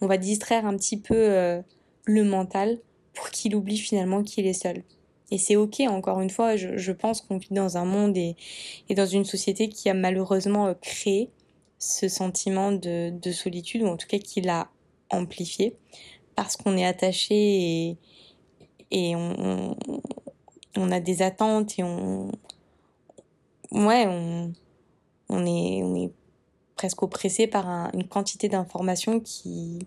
On 0.00 0.06
va 0.06 0.16
distraire 0.16 0.64
un 0.64 0.76
petit 0.76 0.96
peu 0.96 1.14
euh, 1.14 1.60
le 2.04 2.24
mental 2.24 2.78
pour 3.14 3.30
qu'il 3.30 3.54
oublie 3.54 3.78
finalement 3.78 4.22
qu'il 4.22 4.46
est 4.46 4.52
seul. 4.52 4.82
Et 5.30 5.38
c'est 5.38 5.56
ok, 5.56 5.80
encore 5.88 6.20
une 6.20 6.28
fois, 6.28 6.56
je, 6.56 6.92
pense 6.92 7.22
qu'on 7.22 7.38
vit 7.38 7.52
dans 7.54 7.78
un 7.78 7.86
monde 7.86 8.18
et, 8.18 8.36
dans 8.94 9.06
une 9.06 9.24
société 9.24 9.70
qui 9.70 9.88
a 9.88 9.94
malheureusement 9.94 10.66
euh, 10.66 10.74
créé 10.74 11.30
ce 11.78 12.06
sentiment 12.06 12.70
de, 12.70 13.10
de 13.10 13.32
solitude, 13.32 13.82
ou 13.82 13.86
en 13.86 13.96
tout 13.96 14.06
cas 14.06 14.18
qui 14.18 14.42
l'a 14.42 14.68
amplifié, 15.10 15.74
parce 16.36 16.56
qu'on 16.56 16.76
est 16.76 16.84
attaché 16.84 17.96
et, 18.90 19.16
on, 19.16 19.74
a 20.76 21.00
des 21.00 21.22
attentes 21.22 21.78
et 21.78 21.82
on... 21.82 22.30
Ouais, 23.70 24.06
on, 25.30 25.46
est, 25.46 26.10
presque 26.76 27.02
oppressé 27.02 27.46
par 27.46 27.66
un, 27.66 27.90
une 27.94 28.06
quantité 28.06 28.50
d'informations 28.50 29.18
qui, 29.18 29.78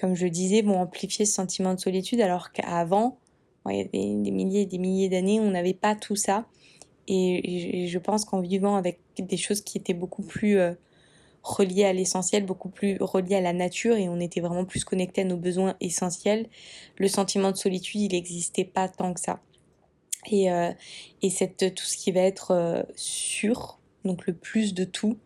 comme 0.00 0.14
je 0.14 0.26
disais, 0.26 0.62
vont 0.62 0.80
amplifier 0.80 1.24
ce 1.24 1.34
sentiment 1.34 1.74
de 1.74 1.80
solitude, 1.80 2.20
alors 2.20 2.52
qu'avant, 2.52 3.18
il 3.70 3.76
y 3.76 3.80
avait 3.80 3.90
des 3.90 4.30
milliers 4.30 4.62
et 4.62 4.66
des 4.66 4.78
milliers 4.78 5.08
d'années, 5.08 5.40
on 5.40 5.50
n'avait 5.50 5.74
pas 5.74 5.94
tout 5.94 6.16
ça. 6.16 6.46
Et, 7.08 7.86
je 7.88 7.98
pense 7.98 8.24
qu'en 8.24 8.40
vivant 8.40 8.76
avec 8.76 8.98
des 9.18 9.36
choses 9.36 9.60
qui 9.60 9.78
étaient 9.78 9.94
beaucoup 9.94 10.22
plus 10.22 10.58
euh, 10.58 10.72
reliées 11.42 11.84
à 11.84 11.92
l'essentiel, 11.92 12.44
beaucoup 12.44 12.68
plus 12.68 12.96
reliées 13.00 13.36
à 13.36 13.40
la 13.40 13.52
nature, 13.52 13.96
et 13.96 14.08
on 14.08 14.18
était 14.20 14.40
vraiment 14.40 14.64
plus 14.64 14.84
connecté 14.84 15.22
à 15.22 15.24
nos 15.24 15.36
besoins 15.36 15.76
essentiels, 15.80 16.48
le 16.96 17.08
sentiment 17.08 17.52
de 17.52 17.56
solitude, 17.56 18.00
il 18.00 18.12
n'existait 18.12 18.64
pas 18.64 18.88
tant 18.88 19.14
que 19.14 19.20
ça. 19.20 19.40
Et, 20.30 20.50
euh, 20.50 20.72
et 21.22 21.30
cette, 21.30 21.74
tout 21.74 21.84
ce 21.84 21.96
qui 21.96 22.10
va 22.10 22.20
être 22.20 22.50
euh, 22.50 22.82
sûr, 22.96 23.78
donc 24.04 24.26
le 24.26 24.34
plus 24.34 24.74
de 24.74 24.84
tout, 24.84 25.18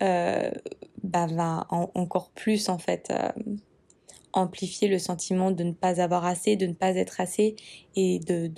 bah, 0.00 1.26
va 1.26 1.66
encore 1.70 2.30
plus 2.30 2.70
en 2.70 2.78
fait 2.78 3.12
amplifier 4.32 4.88
le 4.88 4.98
sentiment 4.98 5.50
de 5.50 5.64
ne 5.64 5.72
pas 5.72 6.00
avoir 6.00 6.24
assez, 6.24 6.56
de 6.56 6.66
ne 6.66 6.72
pas 6.72 6.90
être 6.90 7.20
assez 7.20 7.56
et 7.96 8.18
de, 8.20 8.50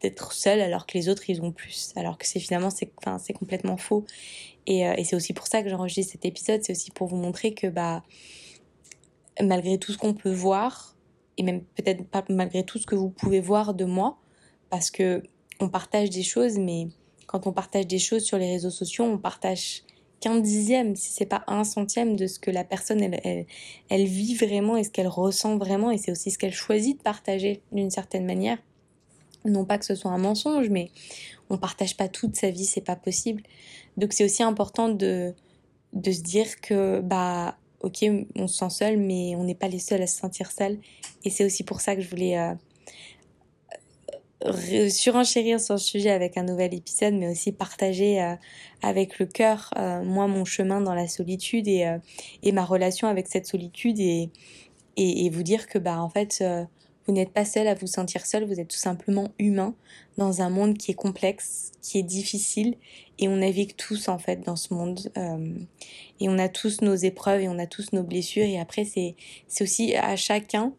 d'être 0.00 0.32
seul 0.32 0.60
alors 0.60 0.86
que 0.86 0.96
les 0.98 1.08
autres 1.08 1.28
ils 1.30 1.42
ont 1.42 1.52
plus. 1.52 1.92
Alors 1.96 2.18
que 2.18 2.26
c'est 2.26 2.40
finalement 2.40 2.70
c'est 2.70 2.92
c'est 3.18 3.32
complètement 3.32 3.76
faux. 3.76 4.04
Et, 4.66 4.86
euh, 4.86 4.94
et 4.96 5.04
c'est 5.04 5.16
aussi 5.16 5.32
pour 5.32 5.46
ça 5.46 5.62
que 5.62 5.68
j'enregistre 5.68 6.12
cet 6.12 6.24
épisode. 6.24 6.60
C'est 6.62 6.72
aussi 6.72 6.90
pour 6.90 7.08
vous 7.08 7.16
montrer 7.16 7.54
que 7.54 7.66
bah 7.66 8.02
malgré 9.40 9.78
tout 9.78 9.92
ce 9.92 9.98
qu'on 9.98 10.14
peut 10.14 10.32
voir 10.32 10.96
et 11.38 11.42
même 11.42 11.62
peut-être 11.62 12.04
pas 12.04 12.24
malgré 12.28 12.64
tout 12.64 12.78
ce 12.78 12.86
que 12.86 12.94
vous 12.94 13.10
pouvez 13.10 13.40
voir 13.40 13.74
de 13.74 13.84
moi 13.84 14.18
parce 14.70 14.90
que 14.90 15.22
on 15.60 15.68
partage 15.68 16.10
des 16.10 16.22
choses 16.22 16.58
mais 16.58 16.88
quand 17.26 17.46
on 17.46 17.52
partage 17.52 17.86
des 17.86 17.98
choses 17.98 18.24
sur 18.24 18.36
les 18.36 18.50
réseaux 18.50 18.70
sociaux 18.70 19.04
on 19.04 19.18
partage 19.18 19.84
qu'un 20.22 20.38
dixième, 20.38 20.94
si 20.94 21.12
c'est 21.12 21.26
pas 21.26 21.42
un 21.48 21.64
centième 21.64 22.14
de 22.14 22.28
ce 22.28 22.38
que 22.38 22.50
la 22.50 22.62
personne 22.62 23.02
elle, 23.02 23.46
elle, 23.90 24.04
vit 24.04 24.36
vraiment 24.36 24.76
et 24.76 24.84
ce 24.84 24.90
qu'elle 24.90 25.08
ressent 25.08 25.58
vraiment 25.58 25.90
et 25.90 25.98
c'est 25.98 26.12
aussi 26.12 26.30
ce 26.30 26.38
qu'elle 26.38 26.54
choisit 26.54 26.96
de 26.96 27.02
partager 27.02 27.60
d'une 27.72 27.90
certaine 27.90 28.24
manière. 28.24 28.58
Non 29.44 29.64
pas 29.64 29.78
que 29.78 29.84
ce 29.84 29.96
soit 29.96 30.12
un 30.12 30.18
mensonge, 30.18 30.68
mais 30.70 30.90
on 31.50 31.58
partage 31.58 31.96
pas 31.96 32.06
toute 32.06 32.36
sa 32.36 32.50
vie, 32.50 32.64
c'est 32.64 32.80
pas 32.80 32.94
possible. 32.94 33.42
Donc 33.96 34.12
c'est 34.12 34.24
aussi 34.24 34.42
important 34.42 34.88
de 34.88 35.34
de 35.92 36.10
se 36.10 36.22
dire 36.22 36.60
que 36.60 37.00
bah 37.00 37.58
ok 37.80 38.04
on 38.36 38.46
se 38.46 38.58
sent 38.58 38.70
seul, 38.70 38.96
mais 38.98 39.34
on 39.34 39.42
n'est 39.42 39.56
pas 39.56 39.68
les 39.68 39.80
seuls 39.80 40.02
à 40.02 40.06
se 40.06 40.18
sentir 40.18 40.52
seul 40.52 40.78
et 41.24 41.30
c'est 41.30 41.44
aussi 41.44 41.64
pour 41.64 41.80
ça 41.80 41.96
que 41.96 42.00
je 42.00 42.08
voulais 42.08 42.38
euh, 42.38 42.54
surenchérir 44.90 45.60
sur 45.60 45.74
le 45.74 45.80
sujet 45.80 46.10
avec 46.10 46.36
un 46.36 46.42
nouvel 46.42 46.74
épisode, 46.74 47.14
mais 47.14 47.28
aussi 47.28 47.52
partager 47.52 48.22
euh, 48.22 48.34
avec 48.82 49.18
le 49.18 49.26
cœur, 49.26 49.70
euh, 49.76 50.02
moi, 50.02 50.26
mon 50.26 50.44
chemin 50.44 50.80
dans 50.80 50.94
la 50.94 51.08
solitude 51.08 51.68
et, 51.68 51.86
euh, 51.86 51.98
et 52.42 52.52
ma 52.52 52.64
relation 52.64 53.08
avec 53.08 53.28
cette 53.28 53.46
solitude 53.46 53.98
et, 54.00 54.30
et, 54.96 55.30
vous 55.30 55.42
dire 55.42 55.66
que, 55.66 55.78
bah, 55.78 56.00
en 56.02 56.08
fait, 56.08 56.44
vous 57.06 57.14
n'êtes 57.14 57.32
pas 57.32 57.46
seul 57.46 57.66
à 57.66 57.74
vous 57.74 57.86
sentir 57.86 58.26
seul, 58.26 58.44
vous 58.44 58.60
êtes 58.60 58.68
tout 58.68 58.76
simplement 58.76 59.30
humain 59.38 59.74
dans 60.18 60.42
un 60.42 60.50
monde 60.50 60.76
qui 60.76 60.90
est 60.90 60.94
complexe, 60.94 61.72
qui 61.80 61.98
est 61.98 62.02
difficile 62.02 62.76
et 63.18 63.26
on 63.28 63.36
navigue 63.36 63.74
tous, 63.76 64.08
en 64.08 64.18
fait, 64.18 64.44
dans 64.44 64.56
ce 64.56 64.74
monde. 64.74 65.10
et 66.20 66.28
on 66.28 66.38
a 66.38 66.48
tous 66.50 66.82
nos 66.82 66.94
épreuves 66.94 67.40
et 67.40 67.48
on 67.48 67.58
a 67.58 67.66
tous 67.66 67.92
nos 67.94 68.02
blessures 68.02 68.44
et 68.44 68.60
après, 68.60 68.84
c'est, 68.84 69.14
c'est 69.48 69.64
aussi 69.64 69.96
à 69.96 70.14
chacun 70.16 70.74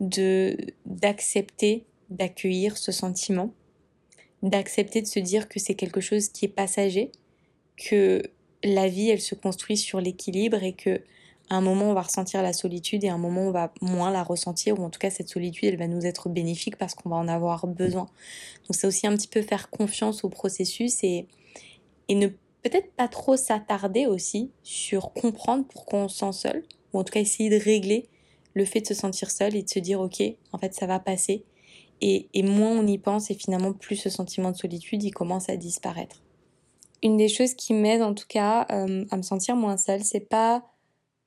de, 0.00 0.56
d'accepter 0.86 1.84
d'accueillir 2.10 2.76
ce 2.76 2.92
sentiment, 2.92 3.52
d'accepter 4.42 5.02
de 5.02 5.06
se 5.06 5.20
dire 5.20 5.48
que 5.48 5.58
c'est 5.58 5.74
quelque 5.74 6.00
chose 6.00 6.28
qui 6.28 6.44
est 6.44 6.48
passager, 6.48 7.12
que 7.76 8.22
la 8.62 8.88
vie 8.88 9.10
elle 9.10 9.20
se 9.20 9.34
construit 9.34 9.76
sur 9.76 10.00
l'équilibre 10.00 10.62
et 10.62 10.72
que 10.72 11.02
un 11.52 11.60
moment 11.60 11.90
on 11.90 11.94
va 11.94 12.02
ressentir 12.02 12.42
la 12.42 12.52
solitude 12.52 13.02
et 13.02 13.08
à 13.08 13.14
un 13.14 13.18
moment 13.18 13.42
on 13.42 13.50
va 13.50 13.72
moins 13.80 14.10
la 14.10 14.22
ressentir 14.22 14.78
ou 14.78 14.84
en 14.84 14.90
tout 14.90 15.00
cas 15.00 15.10
cette 15.10 15.28
solitude 15.28 15.68
elle 15.68 15.78
va 15.78 15.88
nous 15.88 16.06
être 16.06 16.28
bénéfique 16.28 16.76
parce 16.76 16.94
qu'on 16.94 17.08
va 17.08 17.16
en 17.16 17.26
avoir 17.26 17.66
besoin. 17.66 18.06
Donc 18.68 18.76
c'est 18.76 18.86
aussi 18.86 19.06
un 19.06 19.16
petit 19.16 19.28
peu 19.28 19.42
faire 19.42 19.68
confiance 19.68 20.22
au 20.22 20.28
processus 20.28 21.02
et, 21.02 21.26
et 22.08 22.14
ne 22.14 22.28
peut-être 22.62 22.92
pas 22.92 23.08
trop 23.08 23.36
s'attarder 23.36 24.06
aussi 24.06 24.50
sur 24.62 25.12
comprendre 25.12 25.64
pourquoi 25.68 26.00
on 26.00 26.08
se 26.08 26.18
sent 26.18 26.32
seul 26.32 26.64
ou 26.92 27.00
en 27.00 27.04
tout 27.04 27.12
cas 27.12 27.20
essayer 27.20 27.50
de 27.50 27.62
régler 27.62 28.08
le 28.54 28.64
fait 28.64 28.80
de 28.80 28.86
se 28.86 28.94
sentir 28.94 29.30
seul 29.30 29.56
et 29.56 29.62
de 29.62 29.68
se 29.68 29.78
dire 29.80 30.00
ok 30.00 30.22
en 30.52 30.58
fait 30.58 30.74
ça 30.74 30.86
va 30.86 31.00
passer 31.00 31.44
et, 32.00 32.42
moins 32.42 32.70
on 32.70 32.86
y 32.86 32.98
pense 32.98 33.30
et 33.30 33.34
finalement 33.34 33.72
plus 33.72 33.96
ce 33.96 34.10
sentiment 34.10 34.50
de 34.50 34.56
solitude 34.56 35.02
il 35.02 35.12
commence 35.12 35.48
à 35.48 35.56
disparaître. 35.56 36.22
Une 37.02 37.16
des 37.16 37.28
choses 37.28 37.54
qui 37.54 37.72
m'aide 37.72 38.02
en 38.02 38.14
tout 38.14 38.26
cas 38.28 38.66
euh, 38.70 39.04
à 39.10 39.16
me 39.16 39.22
sentir 39.22 39.56
moins 39.56 39.76
seule 39.76 40.02
c'est 40.02 40.28
pas 40.28 40.64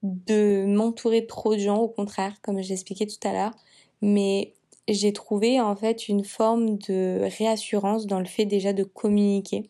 de 0.04 0.66
m'entourer 0.68 1.26
trop 1.26 1.56
de 1.56 1.60
gens, 1.60 1.78
au 1.78 1.88
contraire, 1.88 2.36
comme 2.42 2.62
j'expliquais 2.62 3.08
tout 3.08 3.26
à 3.28 3.32
l'heure, 3.32 3.54
mais 4.02 4.54
j'ai 4.90 5.14
trouvé 5.14 5.62
en 5.62 5.76
fait 5.78 6.10
une 6.10 6.26
forme 6.26 6.78
de 6.78 7.22
réassurance 7.38 8.06
dans 8.06 8.20
le 8.20 8.26
fait 8.26 8.46
déjà 8.46 8.74
de 8.74 8.84
communiquer. 8.84 9.70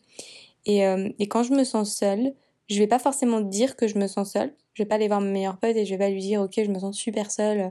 Et, 0.66 0.84
euh, 0.86 1.08
et 1.20 1.28
quand 1.28 1.44
je 1.44 1.52
me 1.52 1.62
sens 1.62 1.94
seule, 1.94 2.34
je 2.68 2.78
vais 2.78 2.88
pas 2.88 2.98
forcément 2.98 3.40
dire 3.40 3.76
que 3.76 3.86
je 3.86 3.96
me 3.96 4.08
sens 4.08 4.32
seule. 4.32 4.52
Je 4.74 4.82
vais 4.82 4.88
pas 4.88 4.96
aller 4.96 5.06
voir 5.06 5.20
ma 5.20 5.30
meilleure 5.30 5.58
pote 5.58 5.76
et 5.76 5.84
je 5.84 5.90
vais 5.90 5.98
pas 5.98 6.10
lui 6.10 6.20
dire 6.20 6.40
ok 6.40 6.54
je 6.56 6.70
me 6.70 6.78
sens 6.80 6.96
super 6.96 7.30
seule. 7.30 7.70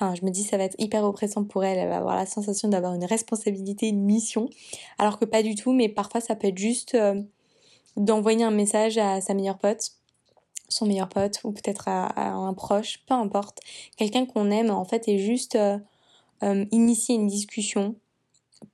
Je 0.00 0.24
me 0.24 0.30
dis 0.30 0.42
ça 0.42 0.56
va 0.56 0.64
être 0.64 0.76
hyper 0.78 1.04
oppressant 1.04 1.44
pour 1.44 1.64
elle. 1.64 1.78
Elle 1.78 1.88
va 1.88 1.98
avoir 1.98 2.16
la 2.16 2.26
sensation 2.26 2.68
d'avoir 2.68 2.94
une 2.94 3.04
responsabilité, 3.04 3.88
une 3.88 4.02
mission. 4.02 4.48
Alors 4.98 5.18
que 5.18 5.24
pas 5.24 5.42
du 5.42 5.54
tout. 5.54 5.72
Mais 5.72 5.88
parfois 5.88 6.20
ça 6.20 6.34
peut 6.36 6.48
être 6.48 6.58
juste 6.58 6.94
euh, 6.94 7.20
d'envoyer 7.96 8.44
un 8.44 8.50
message 8.50 8.98
à 8.98 9.20
sa 9.20 9.34
meilleure 9.34 9.58
pote 9.58 9.92
son 10.70 10.86
meilleur 10.86 11.08
pote 11.08 11.40
ou 11.44 11.52
peut-être 11.52 11.88
à, 11.88 12.30
un 12.30 12.54
proche, 12.54 13.02
peu 13.06 13.14
importe, 13.14 13.60
quelqu'un 13.96 14.24
qu'on 14.24 14.50
aime 14.50 14.70
en 14.70 14.84
fait 14.84 15.08
est 15.08 15.18
juste 15.18 15.56
euh, 15.56 15.78
euh, 16.42 16.64
initier 16.70 17.16
une 17.16 17.26
discussion, 17.26 17.96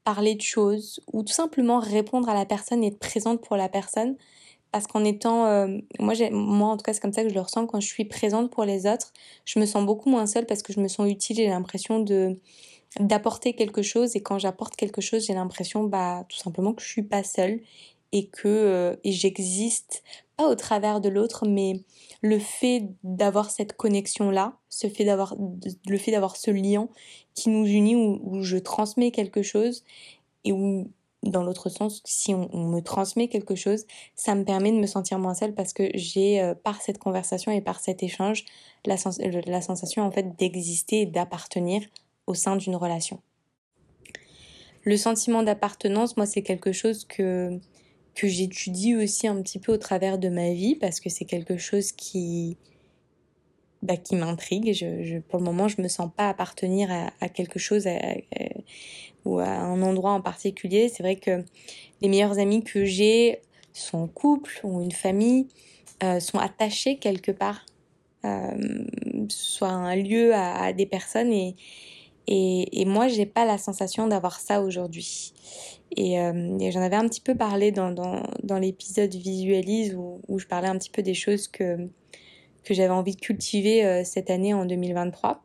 parler 0.05 0.35
de 0.35 0.43
choses 0.43 1.01
ou 1.13 1.23
tout 1.23 1.33
simplement 1.33 1.81
répondre 1.81 2.29
à 2.29 2.35
la 2.35 2.45
personne 2.45 2.85
et 2.85 2.89
être 2.89 2.99
présente 2.99 3.41
pour 3.43 3.57
la 3.57 3.69
personne 3.69 4.17
parce 4.77 4.87
qu'en 4.89 5.05
étant 5.05 5.47
euh, 5.47 5.79
moi 5.99 6.13
moi 6.33 6.69
en 6.69 6.77
tout 6.77 6.83
cas 6.83 6.93
c'est 6.93 7.01
comme 7.01 7.15
ça 7.15 7.23
que 7.23 7.31
je 7.31 7.35
le 7.35 7.41
ressens. 7.41 7.67
Quand 7.67 7.81
je 7.81 7.87
suis 7.87 8.05
présente 8.05 8.51
pour 8.51 8.67
les 8.67 8.87
autres, 8.87 9.11
je 9.47 9.59
me 9.59 9.65
sens 9.65 9.87
beaucoup 9.87 10.11
moins 10.11 10.27
seule 10.27 10.45
parce 10.45 10.63
que 10.63 10.75
je 10.75 10.81
me 10.81 10.89
sens 10.89 11.11
utile, 11.11 11.37
j'ai 11.37 11.49
l'impression 11.49 11.99
de 12.01 12.37
d'apporter 13.01 13.55
quelque 13.55 13.81
chose. 13.81 14.17
Et 14.17 14.23
quand 14.23 14.39
j'apporte 14.39 14.77
quelque 14.77 15.01
chose, 15.01 15.25
j'ai 15.25 15.33
l'impression 15.33 15.85
bah 15.85 16.27
tout 16.29 16.37
simplement 16.37 16.75
que 16.75 16.83
je 16.83 16.89
suis 16.89 17.03
pas 17.03 17.25
seule 17.25 17.61
et 18.13 18.27
que 18.27 18.99
et 19.03 19.13
j'existe 19.13 20.03
pas 20.37 20.47
au 20.47 20.55
travers 20.55 21.01
de 21.01 21.09
l'autre, 21.09 21.47
mais 21.49 21.81
le 22.21 22.39
fait 22.39 22.91
d'avoir 23.03 23.51
cette 23.51 23.79
connexion-là, 23.79 24.59
ce 24.69 24.89
fait 24.89 25.07
d'avoir, 25.07 25.35
le 25.89 25.97
fait 25.97 26.11
d'avoir 26.11 26.37
ce 26.37 26.51
lien 26.51 26.91
qui 27.35 27.49
nous 27.49 27.65
unit, 27.65 27.97
où, 27.97 28.43
je 28.43 28.59
transmets 28.59 29.11
quelque 29.11 29.43
chose, 29.43 29.85
et 30.45 30.53
où, 30.53 30.91
dans 31.29 31.43
l'autre 31.43 31.69
sens, 31.69 32.03
si 32.05 32.35
on, 32.35 32.49
me 32.53 32.81
transmet 32.81 33.29
quelque 33.29 33.55
chose, 33.55 33.85
ça 34.15 34.35
me 34.35 34.45
permet 34.45 34.73
de 34.73 34.79
me 34.79 34.87
sentir 34.87 35.19
moins 35.19 35.35
seule 35.35 35.55
parce 35.55 35.73
que 35.73 35.89
j'ai, 35.95 36.41
euh, 36.41 36.55
par 36.55 36.81
cette 36.81 36.99
conversation 36.99 37.53
et 37.53 37.61
par 37.61 37.81
cet 37.81 38.03
échange, 38.03 38.45
la, 38.85 38.97
la 39.47 39.61
sensation 39.61 40.03
en 40.03 40.11
fait 40.11 40.37
d'exister 40.39 41.03
et 41.03 41.07
d'appartenir 41.07 41.83
au 42.27 42.35
sein 42.35 42.57
d'une 42.57 42.77
relation. 42.77 43.21
Le 44.85 44.97
sentiment 44.97 45.43
d'appartenance, 45.43 46.17
moi, 46.17 46.27
c'est 46.27 46.43
quelque 46.43 46.73
chose 46.73 47.05
que 47.05 47.59
que 48.17 48.27
j'étudie 48.27 48.97
aussi 48.97 49.29
un 49.29 49.41
petit 49.43 49.59
peu 49.59 49.73
au 49.73 49.77
travers 49.77 50.19
de 50.19 50.29
ma 50.29 50.51
vie 50.53 50.75
parce 50.75 51.01
que 51.01 51.11
c'est 51.11 51.27
quelque 51.27 51.59
chose 51.59 51.93
qui 51.93 52.57
bah, 53.87 53.97
qui 53.97 54.17
m'intrigue. 54.17 54.75
Pour 55.29 55.39
le 55.39 55.45
moment, 55.45 55.69
je 55.69 55.81
me 55.81 55.89
sens 55.89 56.11
pas 56.15 56.29
appartenir 56.29 56.91
à, 57.21 57.29
quelque 57.29 57.59
chose 57.59 57.89
ou 59.25 59.39
à 59.39 59.49
un 59.49 59.83
endroit 59.83 60.13
en 60.13 60.21
particulier. 60.21 60.89
C'est 60.89 61.03
vrai 61.03 61.17
que 61.17 61.45
les 62.01 62.09
meilleurs 62.09 62.39
amis 62.39 62.63
que 62.63 62.85
j'ai 62.85 63.41
sont 63.73 63.99
en 63.99 64.07
couple, 64.09 64.61
ont 64.65 64.81
une 64.81 64.93
famille, 64.93 65.49
euh, 66.03 66.21
sont 66.21 66.39
attachés 66.39 66.97
quelque 66.97 67.33
part, 67.33 67.65
euh, 68.25 68.85
soit 69.29 69.69
un 69.69 69.97
lieu, 69.97 70.35
à, 70.35 70.73
des 70.73 70.87
personnes 70.87 71.33
et 71.33 71.57
et, 72.29 72.81
et 72.81 72.85
moi, 72.85 73.09
j'ai 73.09 73.27
pas 73.27 73.45
la 73.45 73.59
sensation 73.59 74.09
d'avoir 74.09 74.41
ça 74.41 74.61
aujourd'hui. 74.61 75.33
Et, 75.97 76.21
euh, 76.21 76.71
j'en 76.71 76.81
avais 76.81 76.97
un 76.97 77.09
petit 77.09 77.21
peu 77.21 77.35
parlé 77.35 77.71
dans, 77.71 78.59
l'épisode 78.59 79.15
Visualise 79.15 79.95
où, 79.95 80.39
je 80.39 80.47
parlais 80.47 80.69
un 80.69 80.77
petit 80.77 80.91
peu 80.91 81.03
des 81.03 81.15
choses 81.15 81.47
que, 81.49 81.89
que 82.67 82.75
j'avais 82.75 82.93
envie 82.93 83.15
de 83.15 83.21
cultiver 83.21 83.85
euh, 83.85 84.03
cette 84.05 84.31
année 84.31 84.53
en 84.53 84.67
2023. 84.67 85.43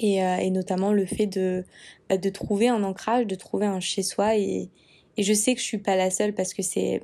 Et, 0.00 0.22
euh, 0.22 0.36
et 0.36 0.50
notamment 0.50 0.92
le 0.92 1.06
fait 1.06 1.26
de, 1.26 1.64
bah, 2.08 2.18
de 2.18 2.28
trouver 2.28 2.68
un 2.68 2.82
ancrage, 2.82 3.26
de 3.26 3.34
trouver 3.34 3.66
un 3.66 3.80
chez-soi. 3.80 4.36
Et, 4.36 4.68
et 5.16 5.22
je 5.22 5.32
sais 5.32 5.54
que 5.54 5.60
je 5.60 5.66
suis 5.66 5.78
pas 5.78 5.96
la 5.96 6.10
seule 6.10 6.34
parce 6.34 6.54
que 6.54 6.62
c'est 6.62 7.00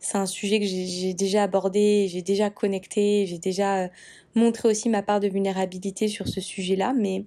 c'est 0.00 0.18
un 0.18 0.26
sujet 0.26 0.58
que 0.58 0.66
j'ai 0.66 1.14
déjà 1.14 1.44
abordé, 1.44 2.08
j'ai 2.08 2.22
déjà 2.22 2.50
connecté, 2.50 3.24
j'ai 3.24 3.38
déjà 3.38 3.88
montré 4.34 4.68
aussi 4.68 4.88
ma 4.88 5.00
part 5.00 5.20
de 5.20 5.28
vulnérabilité 5.28 6.08
sur 6.08 6.26
ce 6.26 6.40
sujet-là. 6.40 6.92
Mais 6.92 7.24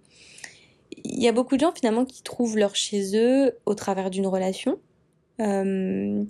il 1.06 1.24
y 1.24 1.30
a 1.30 1.32
beaucoup 1.32 1.56
de 1.56 1.62
gens 1.62 1.72
finalement 1.74 2.04
qui 2.04 2.22
trouvent 2.22 2.58
leur 2.58 2.76
chez 2.76 3.18
eux 3.18 3.58
au 3.66 3.76
travers 3.76 4.10
d'une 4.10 4.28
relation 4.28 4.78
euh, 5.40 6.24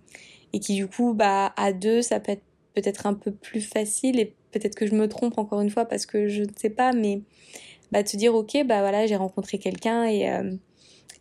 et 0.54 0.60
qui 0.60 0.76
du 0.76 0.88
coup 0.88 1.14
bah 1.14 1.54
à 1.58 1.74
deux 1.74 2.02
ça 2.02 2.20
peut 2.20 2.32
être 2.32 2.44
peut-être 2.76 3.08
un 3.08 3.14
peu 3.14 3.32
plus 3.32 3.62
facile 3.62 4.20
et 4.20 4.34
peut-être 4.60 4.76
que 4.76 4.88
je 4.88 4.96
me 4.96 5.08
trompe 5.08 5.38
encore 5.38 5.62
une 5.62 5.70
fois 5.70 5.86
parce 5.86 6.06
que 6.06 6.28
je 6.28 6.44
ne 6.44 6.54
sais 6.56 6.70
pas 6.70 6.94
mais 6.94 7.22
bah 7.92 8.04
de 8.04 8.08
se 8.08 8.18
dire 8.18 8.34
ok 8.34 8.64
bah 8.66 8.80
voilà 8.80 9.06
j'ai 9.06 9.16
rencontré 9.16 9.58
quelqu'un 9.58 10.06
et 10.06 10.30
euh, 10.30 10.52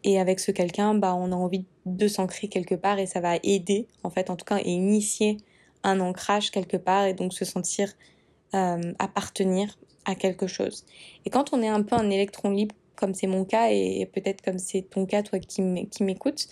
et 0.05 0.20
avec 0.20 0.38
ce 0.38 0.53
quelqu'un 0.53 0.94
bah 0.94 1.14
on 1.14 1.33
a 1.33 1.37
envie 1.37 1.64
de 1.85 2.09
s'ancrer 2.09 2.49
quelque 2.49 2.75
part 2.75 2.99
et 2.99 3.07
ça 3.07 3.20
va 3.20 3.37
aider 3.42 3.88
en 4.05 4.11
fait 4.11 4.31
en 4.31 4.37
tout 4.37 4.44
cas 4.44 4.59
et 4.59 4.70
initier 4.70 5.38
un 5.83 6.01
ancrage 6.01 6.51
quelque 6.51 6.77
part 6.77 7.07
et 7.07 7.14
donc 7.14 7.33
se 7.33 7.44
sentir 7.44 7.92
euh, 8.55 8.92
appartenir 9.01 9.77
à 10.05 10.14
quelque 10.14 10.47
chose. 10.47 10.85
Et 11.25 11.31
quand 11.31 11.53
on 11.53 11.62
est 11.62 11.68
un 11.68 11.83
peu 11.83 11.97
un 11.97 12.11
électron 12.11 12.51
libre 12.51 12.75
comme 12.94 13.14
c'est 13.14 13.27
mon 13.27 13.44
cas 13.44 13.68
et 13.70 14.09
peut-être 14.12 14.42
comme 14.42 14.59
c'est 14.59 14.83
ton 14.83 15.07
cas, 15.07 15.23
toi 15.23 15.40
qui 15.40 15.61
m'écoutes, 15.62 16.47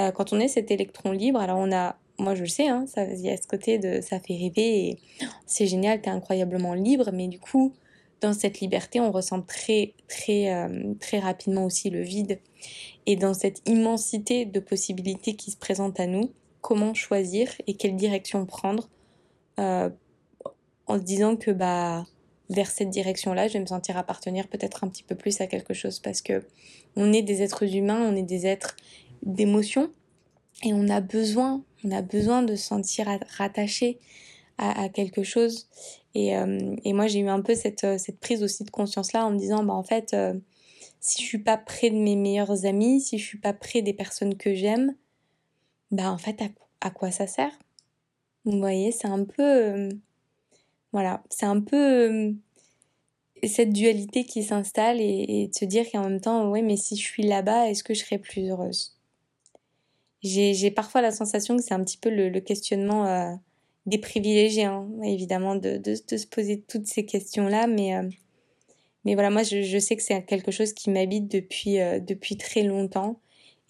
euh, 0.00 0.10
quand 0.10 0.32
on 0.32 0.40
est 0.40 0.48
cet 0.48 0.70
électron 0.70 1.12
libre, 1.12 1.38
alors 1.38 1.58
on 1.58 1.70
a, 1.72 1.96
moi 2.18 2.34
je 2.34 2.42
le 2.42 2.48
sais, 2.48 2.68
hein, 2.68 2.84
il 2.96 3.20
y 3.20 3.30
a 3.30 3.36
ce 3.36 3.46
côté 3.46 3.78
de 3.78 4.00
ça 4.00 4.20
fait 4.20 4.36
rêver 4.36 4.88
et 4.88 4.98
c'est 5.46 5.66
génial, 5.66 6.00
t'es 6.00 6.10
incroyablement 6.10 6.74
libre, 6.74 7.10
mais 7.12 7.28
du 7.28 7.38
coup, 7.38 7.72
dans 8.20 8.32
cette 8.32 8.60
liberté, 8.60 9.00
on 9.00 9.10
ressent 9.10 9.42
très, 9.42 9.94
très, 10.08 10.54
euh, 10.54 10.94
très 11.00 11.18
rapidement 11.18 11.64
aussi 11.64 11.90
le 11.90 12.00
vide. 12.00 12.38
Et 13.06 13.16
dans 13.16 13.34
cette 13.34 13.60
immensité 13.68 14.46
de 14.46 14.60
possibilités 14.60 15.34
qui 15.34 15.50
se 15.50 15.56
présentent 15.56 16.00
à 16.00 16.06
nous, 16.06 16.30
comment 16.62 16.94
choisir 16.94 17.50
et 17.66 17.74
quelle 17.74 17.96
direction 17.96 18.46
prendre 18.46 18.88
euh, 19.60 19.90
en 20.86 20.98
se 20.98 21.02
disant 21.02 21.36
que 21.36 21.50
bah 21.50 22.06
vers 22.50 22.70
cette 22.70 22.90
direction-là, 22.90 23.48
je 23.48 23.54
vais 23.54 23.60
me 23.60 23.66
sentir 23.66 23.96
appartenir 23.96 24.48
peut-être 24.48 24.84
un 24.84 24.88
petit 24.88 25.02
peu 25.02 25.14
plus 25.14 25.40
à 25.40 25.46
quelque 25.46 25.74
chose 25.74 25.98
parce 25.98 26.22
que 26.22 26.42
on 26.96 27.12
est 27.12 27.22
des 27.22 27.42
êtres 27.42 27.74
humains, 27.74 28.00
on 28.02 28.16
est 28.16 28.22
des 28.22 28.46
êtres 28.46 28.76
d'émotion 29.22 29.90
et 30.62 30.72
on 30.72 30.88
a 30.88 31.00
besoin, 31.00 31.62
on 31.84 31.90
a 31.90 32.02
besoin 32.02 32.42
de 32.42 32.56
se 32.56 32.64
sentir 32.64 33.06
rattaché 33.36 33.98
à, 34.58 34.88
quelque 34.88 35.22
chose. 35.22 35.68
Et, 36.14 36.36
euh, 36.36 36.76
et 36.84 36.92
moi, 36.92 37.06
j'ai 37.06 37.20
eu 37.20 37.28
un 37.28 37.40
peu 37.40 37.54
cette, 37.54 37.84
euh, 37.84 37.98
cette 37.98 38.20
prise 38.20 38.42
aussi 38.42 38.64
de 38.64 38.70
conscience-là 38.70 39.26
en 39.26 39.32
me 39.32 39.38
disant, 39.38 39.64
bah 39.64 39.74
en 39.74 39.82
fait, 39.82 40.14
euh, 40.14 40.34
si 41.00 41.22
je 41.22 41.26
suis 41.26 41.38
pas 41.38 41.56
près 41.56 41.90
de 41.90 41.96
mes 41.96 42.16
meilleurs 42.16 42.64
amis, 42.64 43.00
si 43.00 43.18
je 43.18 43.24
suis 43.24 43.38
pas 43.38 43.52
près 43.52 43.82
des 43.82 43.92
personnes 43.92 44.36
que 44.36 44.54
j'aime, 44.54 44.94
bah 45.90 46.10
en 46.12 46.18
fait, 46.18 46.40
à, 46.80 46.90
quoi 46.90 47.10
ça 47.10 47.26
sert? 47.26 47.52
Vous 48.44 48.58
voyez, 48.58 48.92
c'est 48.92 49.08
un 49.08 49.24
peu 49.24 49.88
voilà, 50.92 51.24
c'est 51.30 51.46
un 51.46 51.60
peu 51.60 52.34
cette 53.42 53.72
dualité 53.72 54.24
qui 54.24 54.42
s'installe 54.42 55.00
et, 55.00 55.48
de 55.48 55.54
se 55.54 55.64
dire 55.64 55.86
qu'en 55.90 56.04
même 56.04 56.20
temps, 56.20 56.50
oui, 56.50 56.62
mais 56.62 56.76
si 56.76 56.96
je 56.96 57.02
suis 57.02 57.24
là-bas, 57.24 57.68
est-ce 57.68 57.82
que 57.84 57.94
je 57.94 58.04
serai 58.04 58.18
plus 58.18 58.48
heureuse? 58.48 58.93
J'ai 60.24 60.70
parfois 60.70 61.02
la 61.02 61.12
sensation 61.12 61.56
que 61.56 61.62
c'est 61.62 61.74
un 61.74 61.84
petit 61.84 61.98
peu 61.98 62.10
le, 62.10 62.40
questionnement 62.40 63.06
euh, 63.06 63.32
des 63.86 63.98
privilégiés, 63.98 64.64
hein, 64.64 64.88
évidemment, 65.04 65.54
de, 65.54 65.76
de, 65.76 65.94
se 65.94 66.26
poser 66.26 66.62
toutes 66.62 66.86
ces 66.86 67.04
questions-là, 67.04 67.66
mais, 67.66 67.94
euh, 67.94 68.08
voilà, 69.04 69.30
moi, 69.30 69.42
je, 69.42 69.78
sais 69.78 69.96
que 69.96 70.02
c'est 70.02 70.22
quelque 70.24 70.50
chose 70.50 70.72
qui 70.72 70.90
m'habite 70.90 71.30
depuis, 71.30 71.76
depuis 72.00 72.38
très 72.38 72.62
longtemps 72.62 73.20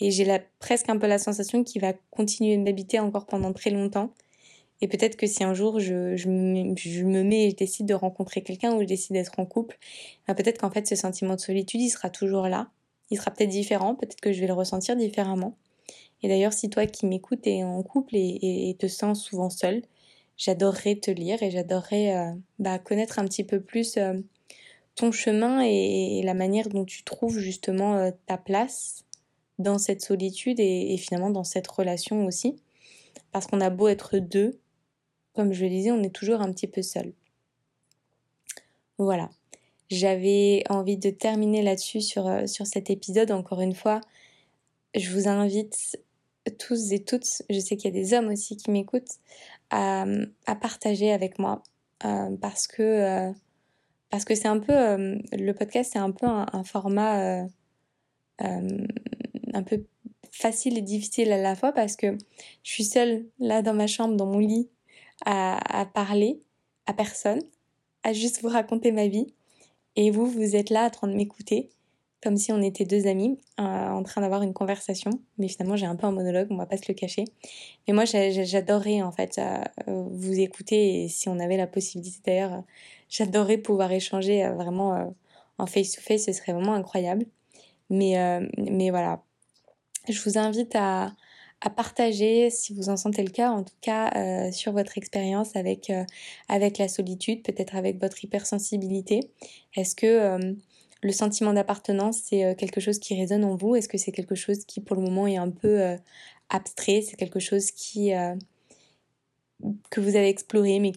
et 0.01 0.11
j'ai 0.11 0.27
presque 0.59 0.89
un 0.89 0.99
peu 0.99 1.07
la 1.07 1.19
sensation 1.19 1.63
qu'il 1.65 1.81
va 1.81 1.93
continuer 2.11 2.57
m'habiter 2.57 2.99
encore 2.99 3.27
pendant 3.27 3.53
très 3.53 3.71
longtemps. 3.71 4.13
Et 4.81 4.89
peut-être 4.89 5.17
que 5.17 5.27
si 5.27 5.45
un 5.45 5.55
jour 5.55 5.79
je, 5.79 6.29
me, 6.29 7.23
mets 7.23 7.47
et 7.47 7.51
je 7.51 7.57
décide 7.57 7.87
de 7.87 7.95
rencontrer 7.95 8.43
quelqu'un 8.43 8.75
ou 8.75 8.81
je 8.81 8.87
décide 8.87 9.15
d'être 9.15 9.39
en 9.39 9.47
couple, 9.47 9.79
ben 10.27 10.35
peut-être 10.35 10.59
qu'en 10.61 10.71
fait 10.71 10.87
ce 10.87 10.97
sentiment 10.97 11.37
de 11.37 11.41
solitude, 11.41 11.81
il 11.81 11.91
sera 11.91 12.11
toujours 12.11 12.49
là. 12.49 12.69
Il 13.11 13.19
sera 13.19 13.31
peut-être 13.31 13.51
différent, 13.51 13.95
peut-être 13.95 14.21
que 14.21 14.33
je 14.33 14.41
vais 14.41 14.47
le 14.47 14.53
ressentir 14.53 14.97
différemment. 14.97 15.57
Et 16.25 16.29
d'ailleurs, 16.29 16.55
si 16.55 16.71
toi 16.71 16.87
qui 16.87 17.05
m'écoutes 17.05 17.47
es 17.47 17.65
en 17.65 17.83
couple 17.83 18.17
et, 18.17 18.75
te 18.79 18.89
sens 18.89 19.23
souvent 19.23 19.51
seul, 19.51 19.83
j'adorerais 20.39 20.95
te 20.95 21.11
lire 21.11 21.43
et 21.43 21.51
j'adorerais 21.51 22.33
bah, 22.59 22.79
connaître 22.79 23.19
un 23.19 23.27
petit 23.27 23.45
peu 23.45 23.61
plus 23.61 23.99
ton 24.95 25.13
chemin 25.13 25.61
et, 25.61 26.23
la 26.25 26.33
manière 26.33 26.71
dont 26.71 26.87
tu 26.87 27.05
trouves 27.05 27.39
justement 27.39 28.11
ta 28.25 28.39
place 28.39 29.05
dans 29.59 29.77
cette 29.77 30.01
solitude 30.01 30.61
et, 30.61 30.97
finalement 30.97 31.29
dans 31.29 31.45
cette 31.45 31.69
relation 31.69 32.25
aussi. 32.25 32.57
Parce 33.31 33.47
qu'on 33.47 33.61
a 33.61 33.69
beau 33.69 33.89
être 33.89 34.17
deux, 34.17 34.59
comme 35.35 35.53
je 35.53 35.65
le 35.65 35.69
disais, 35.69 35.91
on 35.91 36.03
est 36.03 36.15
toujours 36.15 36.41
un 36.41 36.51
petit 36.55 36.69
peu 36.69 36.81
seul. 36.81 37.13
Voilà. 38.97 39.29
J'avais 39.91 40.65
envie 40.71 40.97
de 40.97 41.11
terminer 41.11 41.61
là-dessus 41.61 42.01
sur, 42.01 42.27
euh, 42.27 42.47
sur 42.47 42.67
cet 42.67 42.89
épisode. 42.89 43.31
Encore 43.31 43.61
une 43.61 43.75
fois, 43.75 44.01
je 44.95 45.11
vous 45.11 45.29
invite 45.29 45.99
tous 46.51 46.93
et 46.93 47.05
toutes, 47.05 47.43
je 47.49 47.59
sais 47.59 47.77
qu'il 47.77 47.95
y 47.95 47.99
a 47.99 48.01
des 48.01 48.15
hommes 48.15 48.29
aussi 48.29 48.57
qui 48.57 48.71
m'écoutent, 48.71 49.19
à, 49.71 50.07
partager 50.61 51.13
avec 51.13 51.39
moi. 51.39 51.63
Euh, 52.05 52.37
parce 52.41 52.67
que 52.67 52.83
euh, 52.83 53.33
parce 54.11 54.25
que 54.25 54.35
c'est 54.35 54.49
un 54.49 54.59
peu 54.59 54.73
le 54.73 55.53
podcast 55.53 55.93
c'est 55.93 55.99
un 55.99 56.11
peu 56.11 56.27
un, 56.27 56.65
format 56.65 57.47
un 58.41 59.63
peu 59.65 59.85
facile 60.31 60.77
et 60.77 60.83
difficile 60.83 61.33
à 61.33 61.41
la 61.41 61.57
fois 61.57 61.73
parce 61.73 61.97
que 61.97 62.19
je 62.63 62.71
suis 62.71 62.85
seule 62.85 63.27
là 63.39 63.63
dans 63.63 63.75
ma 63.75 63.87
chambre 63.87 64.17
dans 64.17 64.27
mon 64.27 64.39
lit 64.39 64.69
à, 65.25 65.81
à 65.81 65.87
parler 65.87 66.43
à 66.87 66.93
personne 66.93 67.41
à 68.05 68.13
juste 68.13 68.43
vous 68.43 68.49
raconter 68.49 68.93
ma 68.93 69.09
vie 69.09 69.27
et 69.97 70.11
vous, 70.11 70.27
vous 70.27 70.57
êtes 70.57 70.71
là 70.71 70.87
en 70.87 70.91
train 70.91 71.09
de 71.09 71.15
m'écouter, 71.15 71.71
comme 72.25 72.37
si 72.37 72.51
on 72.53 72.63
était 72.63 72.85
deux 72.87 73.07
amis 73.07 73.39
euh, 73.61 73.63
en 73.63 74.03
train 74.03 74.23
d'avoir 74.23 74.43
une 74.43 74.55
conversation. 74.55 75.11
Mais 75.39 75.47
finalement, 75.47 75.77
j'ai 75.77 75.87
un 75.87 75.95
peu 75.95 76.07
un 76.07 76.13
monologue, 76.13 76.49
on 76.51 76.57
va 76.57 76.67
pas 76.67 76.79
se 76.79 76.85
le 76.89 76.95
cacher. 76.95 77.25
Mais 77.87 77.95
moi, 77.95 78.05
j'adorerais 78.07 79.03
en 79.03 79.13
fait 79.13 79.39
euh, 79.39 79.63
vous 79.87 80.41
écouter. 80.41 81.05
Et 81.05 81.09
si 81.09 81.29
on 81.29 81.39
avait 81.39 81.57
la 81.57 81.67
possibilité 81.67 82.21
d'ailleurs, 82.25 82.65
j'adorerais 83.09 83.59
pouvoir 83.59 83.93
échanger 83.93 84.45
euh, 84.45 84.55
vraiment 84.55 85.15
en 85.59 85.67
face-to-face, 85.67 86.25
ce 86.25 86.33
serait 86.33 86.53
vraiment 86.53 86.75
incroyable. 86.75 87.27
Mais, 87.91 88.17
mais 88.59 88.89
voilà, 88.89 89.23
je 90.09 90.21
vous 90.23 90.39
invite 90.39 90.75
à, 90.75 91.15
partager 91.77 92.51
si 92.51 92.75
vous 92.75 92.91
en 92.91 92.99
sentez 92.99 93.23
le 93.23 93.31
cas, 93.31 93.51
en 93.51 93.65
tout 93.65 93.75
cas 93.81 94.11
euh, 94.17 94.53
sur 94.53 94.73
votre 94.73 94.99
expérience 94.99 95.57
avec, 95.57 95.89
euh, 95.89 96.05
avec 96.51 96.77
la 96.77 96.89
solitude, 96.89 97.43
peut-être 97.43 97.75
avec 97.75 97.99
votre 97.99 98.23
hypersensibilité. 98.23 99.21
Est-ce 99.75 99.95
que 99.95 100.07
euh, 100.07 100.53
le 101.05 101.13
sentiment 101.13 101.53
d'appartenance, 101.53 102.19
c'est 102.25 102.57
quelque 102.57 102.81
chose 102.81 102.99
qui 102.99 103.15
résonne 103.15 103.45
en 103.45 103.57
vous? 103.57 103.77
Est-ce 103.77 103.89
que 103.89 103.99
c'est 103.99 104.13
quelque 104.13 104.35
chose 104.35 104.65
qui 104.65 104.81
pour 104.81 104.97
le 104.97 105.03
moment 105.03 105.27
est 105.27 105.37
un 105.37 105.51
peu 105.51 105.97
abstrait? 106.49 107.03
C'est 107.03 107.17
quelque 107.17 107.41
chose 107.41 107.71
qui, 107.71 108.13
que 109.91 110.01
vous 110.01 110.17
avez 110.17 110.29
exploré 110.29 110.81
mais 110.81 110.93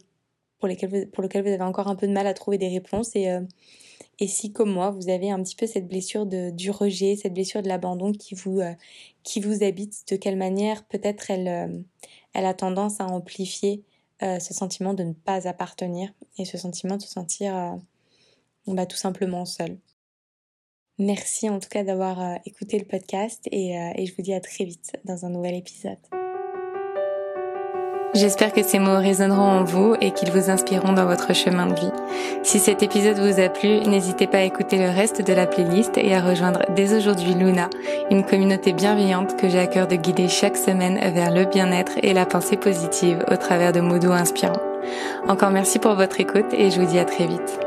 pour, 0.59 0.67
lequel 0.67 1.43
vous 1.43 1.49
avez 1.49 1.61
encore 1.61 1.87
un 1.87 1.95
peu 1.95 2.07
de 2.07 2.13
mal 2.13 2.25
à 2.25 2.33
trouver 2.33 2.57
des 2.57 2.69
réponses? 2.69 3.15
Et 4.19 4.27
si, 4.27 4.51
comme 4.51 4.71
moi, 4.71 4.89
vous 4.89 5.09
avez 5.09 5.29
un 5.29 5.41
petit 5.43 5.55
peu 5.55 5.67
cette 5.67 5.87
blessure 5.87 6.25
du 6.25 6.71
rejet, 6.71 7.15
cette 7.15 7.33
blessure 7.33 7.61
de 7.61 7.67
l'abandon 7.67 8.11
qui 8.11 8.33
vous, 8.33 8.59
euh, 8.59 8.73
habite, 9.61 10.07
de 10.09 10.15
quelle 10.15 10.37
manière 10.37 10.83
peut-être 10.85 11.29
elle, 11.29 11.47
euh, 11.47 11.81
a 12.33 12.53
tendance 12.53 12.99
à 12.99 13.05
amplifier 13.05 13.83
euh, 14.23 14.39
ce 14.39 14.53
sentiment 14.53 14.95
de 14.95 15.03
ne 15.03 15.13
pas 15.13 15.47
appartenir 15.47 16.11
et 16.39 16.45
ce 16.45 16.57
sentiment 16.57 16.97
de 16.97 17.03
se 17.03 17.09
sentir 17.09 17.77
bah, 18.65 18.85
tout 18.87 18.97
simplement 18.97 19.45
seul. 19.45 19.77
Merci 20.99 21.49
en 21.49 21.59
tout 21.59 21.69
cas 21.69 21.83
d'avoir 21.83 22.39
écouté 22.45 22.79
le 22.79 22.85
podcast 22.85 23.47
et, 23.51 23.75
et 23.95 24.05
je 24.05 24.15
vous 24.15 24.23
dis 24.23 24.33
à 24.33 24.41
très 24.41 24.65
vite 24.65 24.93
dans 25.05 25.25
un 25.25 25.29
nouvel 25.29 25.55
épisode. 25.55 25.97
J'espère 28.13 28.51
que 28.51 28.63
ces 28.63 28.79
mots 28.79 28.97
résonneront 28.97 29.43
en 29.43 29.63
vous 29.63 29.95
et 30.01 30.09
qu'ils 30.09 30.31
vous 30.31 30.49
inspireront 30.49 30.93
dans 30.93 31.05
votre 31.05 31.35
chemin 31.35 31.67
de 31.67 31.75
vie. 31.75 31.91
Si 32.41 32.57
cet 32.57 32.81
épisode 32.81 33.19
vous 33.19 33.39
a 33.39 33.47
plu, 33.47 33.81
n'hésitez 33.81 34.25
pas 34.25 34.39
à 34.39 34.43
écouter 34.43 34.77
le 34.77 34.89
reste 34.89 35.21
de 35.21 35.33
la 35.33 35.45
playlist 35.45 35.99
et 35.99 36.15
à 36.15 36.21
rejoindre 36.21 36.61
dès 36.75 36.95
aujourd'hui 36.95 37.35
Luna, 37.35 37.69
une 38.09 38.25
communauté 38.25 38.73
bienveillante 38.73 39.37
que 39.37 39.49
j'ai 39.49 39.59
à 39.59 39.67
cœur 39.67 39.87
de 39.87 39.97
guider 39.97 40.29
chaque 40.29 40.57
semaine 40.57 40.97
vers 41.13 41.31
le 41.31 41.45
bien-être 41.45 41.93
et 42.01 42.13
la 42.13 42.25
pensée 42.25 42.57
positive 42.57 43.23
au 43.31 43.35
travers 43.35 43.71
de 43.71 43.81
mots 43.81 43.99
doux 43.99 44.11
inspirants. 44.11 44.61
Encore 45.27 45.51
merci 45.51 45.77
pour 45.77 45.93
votre 45.93 46.19
écoute 46.19 46.53
et 46.53 46.71
je 46.71 46.81
vous 46.81 46.87
dis 46.87 46.99
à 46.99 47.05
très 47.05 47.27
vite. 47.27 47.66